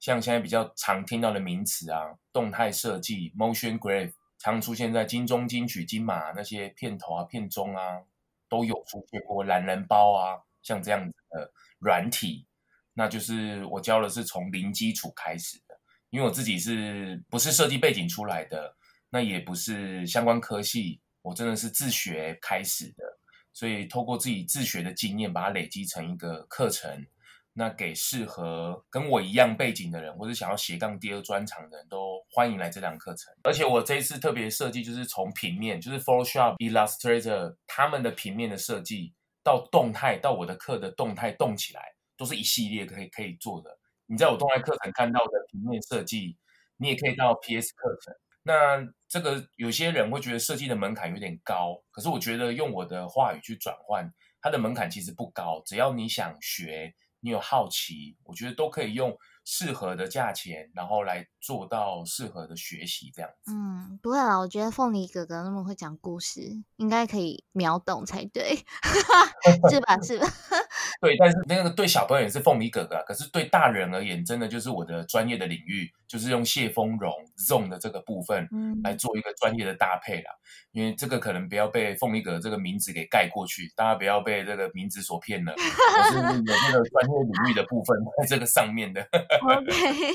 [0.00, 8.00] 像现在比较常听到的名词啊，动态设计 Motion Graph，常出现在金钟、金曲、金马那些片头啊、片中啊，
[8.48, 12.48] 都有出现过懒人包啊，像这样子的软体，
[12.94, 15.78] 那就是我教的是从零基础开始的，
[16.10, 18.74] 因为我自己是不是设计背景出来的，
[19.10, 21.00] 那也不是相关科系。
[21.28, 23.04] 我真的是自学开始的，
[23.52, 27.06] 所以透过自己自学的经验，把它累积成一个课程。
[27.52, 33.34] 那给适合跟我一样背景的人，或者想要斜杠第二专长的人都欢迎来这堂课程。
[33.42, 39.12] 而且我这一次特别设计，就是从平面，就是 Photoshop、Illustrator 他们的平面的设计，
[39.42, 41.82] 到动态，到我的课的动态动起来，
[42.16, 43.76] 都是一系列可以可以做的。
[44.06, 46.36] 你在我动态课程看到的平面设计，
[46.76, 48.14] 你也可以到 PS 课程。
[48.44, 56.94] 那这个有些人会觉得设计的门槛有点高，可是我觉得用我的话语去转换，它的门槛其实不高，只要你想学。
[57.20, 59.12] 你有好奇，我觉得都可以用
[59.44, 63.52] 适合的价钱，然后来做到适合的学习这样子。
[63.52, 68.56] 嗯，不会啦，我觉得凤梨哥哥那么会讲故事，应该可以秒懂才对，
[69.70, 69.98] 是吧？
[70.02, 70.26] 是吧？
[71.00, 80.30] 对，但是那个对小朋友也是凤梨哥哥，可是对大人而言，真的就是我的专业的领域，就是用谢丰荣 zone 的这个部分嗯来做一个专业的搭配啦。
[80.72, 85.52] 因为这个可能不要被凤梨哥这个名字给盖过去，大家不要被这个名字所骗了。
[85.56, 89.00] 我是有这个专业领域的部分 在这个上面的。
[89.02, 90.14] OK，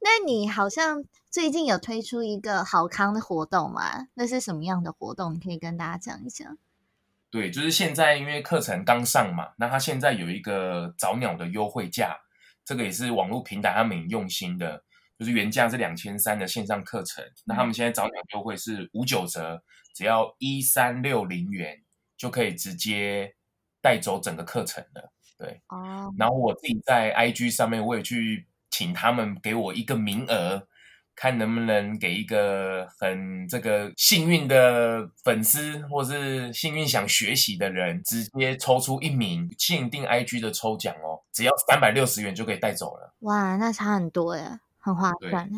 [0.00, 4.08] 那你好像最近有推出一个好康的活动嘛？
[4.14, 5.34] 那是什么样的活动？
[5.34, 6.56] 你可以跟大家讲一下。
[7.30, 12.18] 对，就是现在因为课程刚上嘛，那他现在有一个早鸟的优惠价，
[12.64, 14.82] 这个也是网络平台他们很用心的，
[15.16, 19.62] 就是原价是两千三的线上课程，那他们现在早鸟优惠是五九折，
[19.94, 21.80] 只要一三六零元
[22.16, 23.36] 就可以直接
[23.80, 25.12] 带走整个课程了。
[25.38, 30.66] 对，哦，然后我自己在 IG 上面我也去请他们给我一个名额。
[31.16, 43.12] 看能不能给一个很这个幸运的粉丝，或是幸运想学习的人，直接抽出一名限定 IG 的抽奖哦，只要三百六十元就可以带走了。
[43.18, 45.50] 哇，那差很多耶，很划算。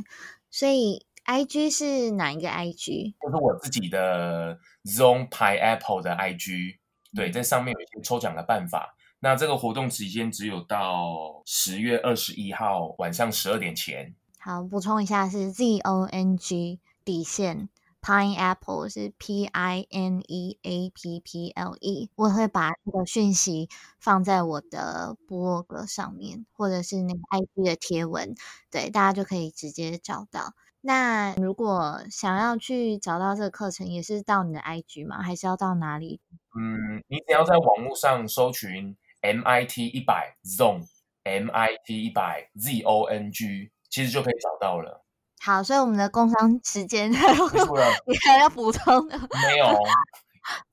[0.51, 3.15] 所以 IG 是哪一个 IG？
[3.23, 6.79] 就是我自己的 Zone Pineapple 的 IG。
[7.15, 8.97] 对，在上面有一些抽奖的办法。
[9.25, 14.17] 那这个活动时间只有到十月二十一号晚上十二点前。
[14.41, 17.69] 好，补充一下是 Z O N G 底线
[18.01, 23.69] Pineapple 是 P I N E A P P L E，我会把这个讯息
[24.01, 28.35] 放在我的博客上面，或者是那个 I G 的贴文，
[28.73, 30.55] 对，大家就可以直接找到。
[30.81, 35.23] 那如果想要去找到这个课程，也是到你的 I G 吗？
[35.23, 36.19] 还是要到哪里？
[36.59, 40.83] 嗯，你只要在网络上搜寻 M I T 一百 Zone
[41.25, 43.71] M I T 一百 Z O N G。
[43.91, 45.05] 其实就可以找到了。
[45.45, 49.07] 好，所以我们的工商时间 你还要补充？
[49.07, 49.67] 没有，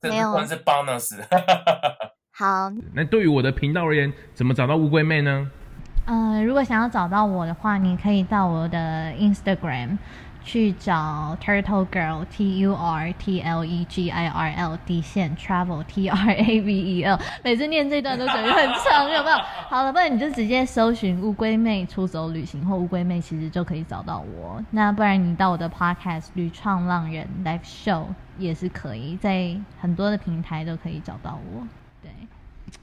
[0.00, 1.22] 没有，这是 bonus。
[2.32, 5.50] 好，那对于我的频道而言，怎么找到乌龟妹呢？
[6.06, 9.98] 嗯，如果想要找到我的话，你可以到我的 Instagram。
[10.42, 16.08] 去找 Turtle Girl T U R T L E G I R L 底线 Travel T
[16.08, 19.36] R A V E L， 每次念这段都感觉很长，有没有？
[19.68, 24.62] 好了，不然你就直接搜寻乌龟妹出走旅行或乌龟妹，其实就可以找到我。
[24.70, 28.06] 那不然你到我的 Podcast 旅创浪人 Live Show
[28.38, 31.66] 也是可以，在很多的平台都可以找到我。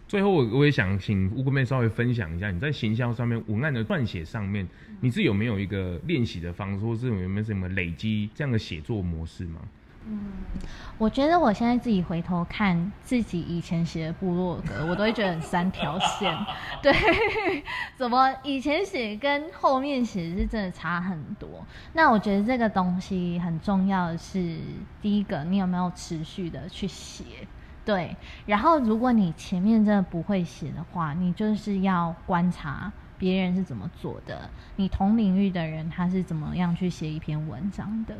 [0.08, 0.18] 对。
[0.18, 4.68] 最后，我我也想请乌龟妹稍微分享一下，你在形象上面、文案的撰写上面，
[5.01, 9.60] 你是有没有一个练习的方式，或是有没有什么累积这样的写作模式吗？
[10.10, 10.20] 嗯，
[10.97, 16.34] 我觉得我现在自己回头看自己以前写的部落格，我都会觉得很三条线。
[16.82, 16.93] 对，
[17.97, 21.62] 怎么以前写跟后面写是真的差很多。
[21.91, 24.58] 那我觉得这个东西很重要的是，
[25.01, 27.24] 第一个，你有没有持续的去写？
[27.88, 28.13] 对，
[28.45, 38.13] 然后如果你前面真的不会写的话，你就是要观察别人是怎么做的，你同领域的人他是怎么样去写一篇文章的。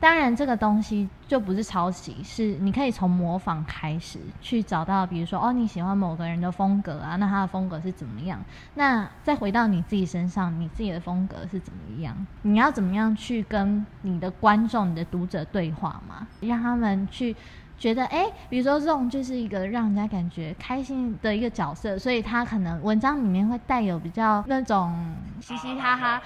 [0.00, 8.44] 当然，这个东西就不是抄袭，是你可以从模仿开始去找到，比如说哦，你喜欢某个人的风格啊，那他的风格是怎么样？
[8.74, 12.26] 那再回到你自己身上，你自己的风格是怎么样？
[12.42, 16.26] 你要怎么样去跟你的观众、你的读者对话嘛？
[16.40, 17.36] 让他们去。
[17.78, 26.22] 觉得哎，比如说 Zong 就是一个让人家感觉开心的一个角色，所以他可能文章里面会带有比较那种嘻嘻哈哈，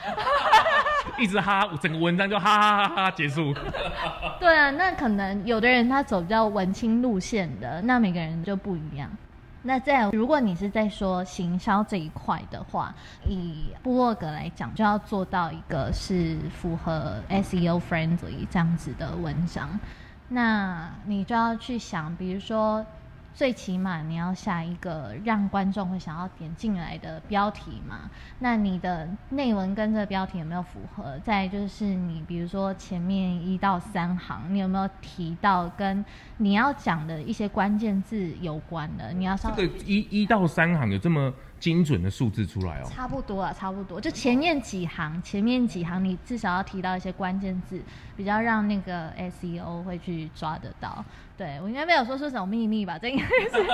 [1.18, 3.53] 一直哈，整个文章就哈哈哈哈结束。
[4.38, 9.11] 对啊，那可能有的人他走比较文青路线的，那每个人就不一样。
[9.62, 12.94] 那在如果你是在说行销这一块的话，
[13.26, 19.68] 以部落格来讲，就要做到一个是符合 SEO friendly 这样子的文章。
[20.32, 22.86] 那你就要去想，比如说，
[23.34, 28.08] 最起码你要下一个让观众会想要点进来的标题嘛？
[28.38, 31.18] 那你的内文跟这个标题有没有符合？
[31.24, 36.04] 再就是你比如说前面一到三行，你有没有提到跟
[36.36, 39.12] 你要讲的一些关键字有关的？
[39.12, 41.32] 你要这个一一到三行有这么？
[41.61, 44.00] 精准的数字出来哦，差不多啊，差不多。
[44.00, 47.80] 就前面几行，前面几行你至少要提到一些关键字，
[48.16, 51.04] 比较让那个 SEO 会去抓得到。
[51.41, 52.99] 对我应该没有说出什么秘密吧？
[52.99, 53.66] 这应该是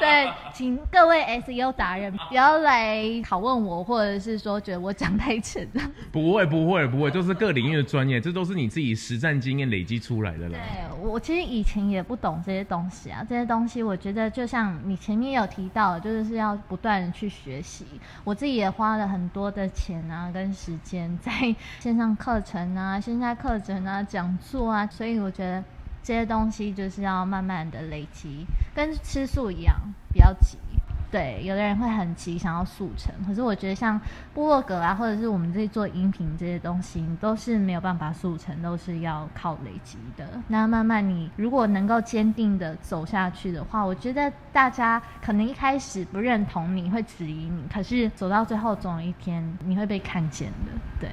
[0.00, 5.82] 对，请各位 SEO 达人不要来拷问我，或者是说觉得我讲太浅了。
[6.10, 10.58] 不会，不会，不会，就是各领域的专业，这都是你自己实战经验累积出来的了。
[10.58, 10.60] 对
[11.00, 17.86] 我其实以前也不懂这些东西啊，这些东西我觉得就像你前面有提到，就是是要不断去学习。
[18.24, 21.30] 我自己也花了很多的钱啊，跟时间在
[21.78, 25.62] 线上课程啊、线下课程啊、讲座啊，所以我觉得。
[26.02, 28.44] 这些东西就是要慢慢的累积，
[28.74, 29.74] 跟吃素一样，
[30.12, 30.58] 比较急。
[31.10, 33.12] 对，有的人会很急，想要速成。
[33.26, 34.00] 可是我觉得像
[34.32, 40.26] 部落格啊，或者是我们这做音频这些东西，都是没有办法速成，都是要靠累积的。
[40.48, 50.72] 那慢慢你如果能够坚定的走下去的话，我觉得大家可能一开始不认同你会质疑你，可是走到最后，总有一天你会被看见的。
[50.98, 51.10] 对。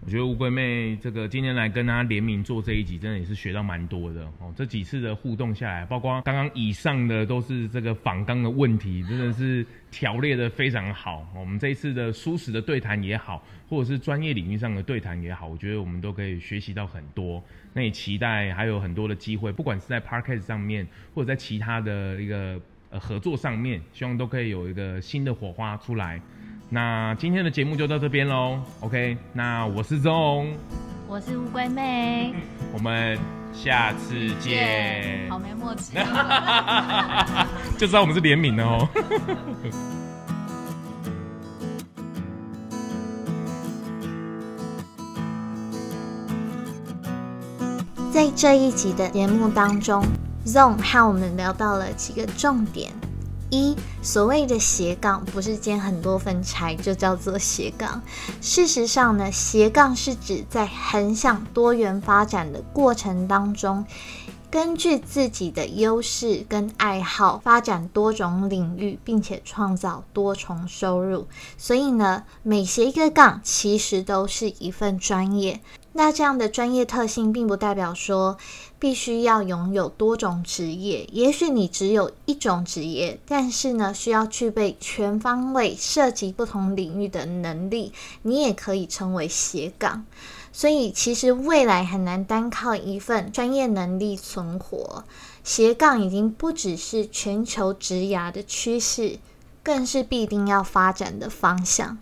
[0.00, 4.52] 我觉得乌龟妹这个今天来跟大家联名做这一集，真的也是学到蛮多的哦。
[4.56, 11.26] 这几次的互动下来，包括刚刚以上的都是这个仿纲的问题，真的是条列的非常好。
[11.34, 17.42] 我们这一次的舒适的对谈也好，或者是专业领域上的对谈也好，我觉得我们都可以学习到很多。
[17.74, 22.58] 那也期待还有很多的机会，不管是在 Parkes 上面，或者在其他的一个
[22.90, 26.22] 呃合作上面，希望都可以有一个新的火花出来。
[26.70, 29.16] 那今天的节目就到这边喽，OK？
[29.32, 30.52] 那我是钟，
[31.08, 32.34] 我是乌龟妹，
[32.74, 33.18] 我们
[33.54, 35.26] 下次见。
[35.30, 35.94] 好没默契，
[37.78, 38.86] 就知道我们是联名的哦。
[48.12, 50.04] 在这一集的节目当中
[50.44, 52.92] ，Zong 和我们聊到了几个重点。
[53.50, 58.02] 一所谓的斜杠不是兼很多份差就叫做斜杠。
[58.40, 63.84] 事实上呢，斜杠是指在横向多元发展的过程当中，
[64.50, 71.26] 根据自己的优势跟爱好发展多种领域，并且创造多重收入。
[71.56, 75.60] 所以呢，每斜一个杠其实都是一份专业。
[75.92, 78.36] 那这样的专业特性，并不代表说。
[78.78, 90.04] 必须要拥有多种职业，也许你只有一种职业，但是呢，需要具备全方位涉及不同领域的能力，你也可以称为斜杠。
[90.52, 95.04] 所以，其实未来很难单靠一份专业能力存活，
[95.44, 99.18] 斜杠已经不只是全球职涯的趋势，
[99.62, 101.98] 更是必定要发展的方向。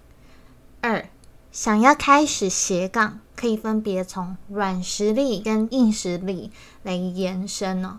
[0.81, 1.09] 二，
[1.57, 3.21] 想要开始斜杠。
[3.37, 6.51] 可以分别从软实力跟硬实力
[6.83, 7.99] 来延伸哦。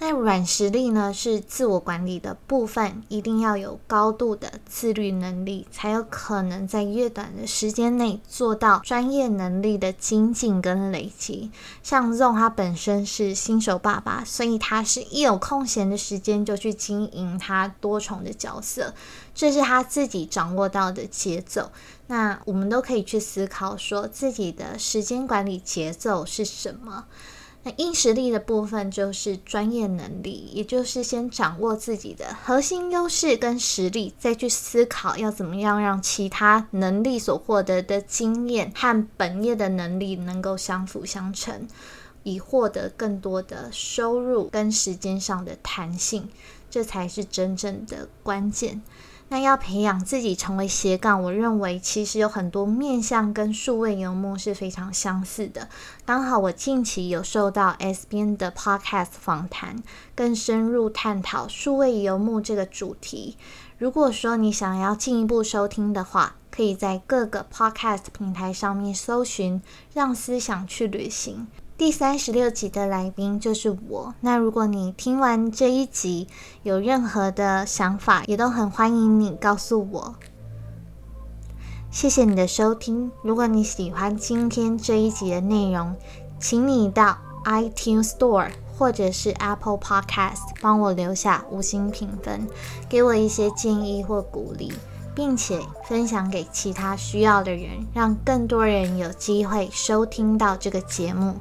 [0.00, 11.50] 那软实力呢，是自我管理的部分，一定要有高度的自律能力，才有可能在越短的时间内做到专业能力的精进跟累积。
[11.82, 18.94] 像 Zong 他本身是新手爸爸，所以他是一有空闲的时间就去经营他多重的角色，
[19.34, 21.72] 这是他自己掌握到的节奏。
[22.06, 27.06] 那我们都可以去思考，说自己的时间管理节奏是什么。
[27.64, 41.66] 那硬实力的部分就是专业能力，也就是先掌握自己的核心优势跟实力，再去思考要怎么样让其他能力所获得的经验和本业的能力能够相辅相成，
[42.22, 46.28] 以获得更多的收入跟时间上的弹性，
[46.70, 48.80] 这才是真正的关键。
[49.30, 55.68] 那要培养自己成为斜杠，我认为其实有很多面向跟数位游牧是非常相似的。
[56.06, 59.82] 刚好我近期有受到 S 边的 Podcast 访谈，
[60.14, 63.36] 更深入探讨数位游牧这个主题。
[63.76, 69.62] 如果说你想要进一步收听的话，可以在各个 Podcast 平台上面搜寻
[69.92, 71.46] “让思想去旅行”。
[71.78, 74.12] 第三十六集的来宾就是我。
[74.20, 76.26] 那如果你听完这一集
[76.64, 80.16] 有任何的想法，也都很欢迎你告诉我。
[81.88, 83.12] 谢谢你的收听。
[83.22, 85.94] 如果你喜欢今天这一集的内容，
[86.40, 92.48] 请你到 iTunes Store 或者是 Apple Podcast 帮我留下五星评分，
[92.88, 94.72] 给我一些建议或鼓励，
[95.18, 101.34] 并且分享给其他需要的人，让更多人有机会收听到这个节目。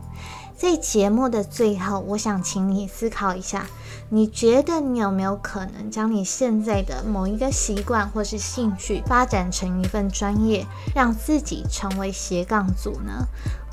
[0.56, 3.68] 在节目的最后，我想请你思考一下，
[4.10, 10.66] 你觉得你有没有可能将你现在的某一个习惯或是兴趣发展成一份专业，
[10.96, 13.28] 让自己成为斜杠组呢？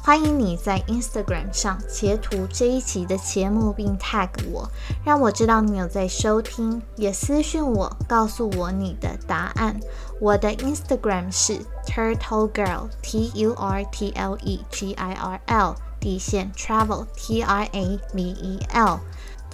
[0.04, 4.68] 欢迎你在 Instagram 上截图这一期的节目，并 tag 我，
[5.02, 9.80] 让我知道你有在收听，也私讯我，告诉我你的答案。
[10.20, 16.52] 我的 Instagram 是 Turtle Girl T U R T L E G I R L 地线
[16.54, 19.00] Travel T R A V E L。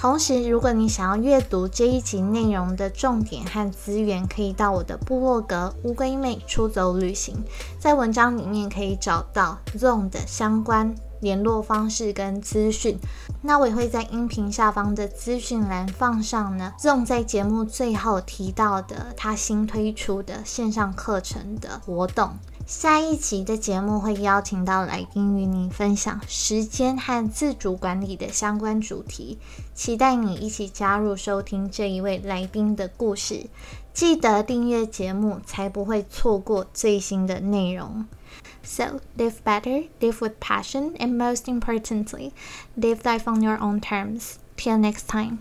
[0.01, 7.37] 同时，如果你想要阅读这一集内容的重点和资源，可以到我的部落格“乌龟妹出走旅行”。
[7.79, 12.99] 在文章里面可以找到 Zone 的相关联络方式跟资讯。
[13.43, 22.31] 那我也会在音频下方的资讯栏放上呢 Zone 在节目最后提到的他新推出的线上课程的活动。
[22.71, 29.41] 下一集的节目会邀请到来宾与你分享时间和自主管理的相关主题，
[29.75, 33.47] 期待你一起加入收听这一位来宾的故事。
[33.93, 38.07] 记得订阅节目，才不会错过最新的内容。
[38.63, 42.31] So live better, live with passion, and most importantly,
[42.77, 44.35] live life on your own terms.
[44.57, 45.39] Till next time.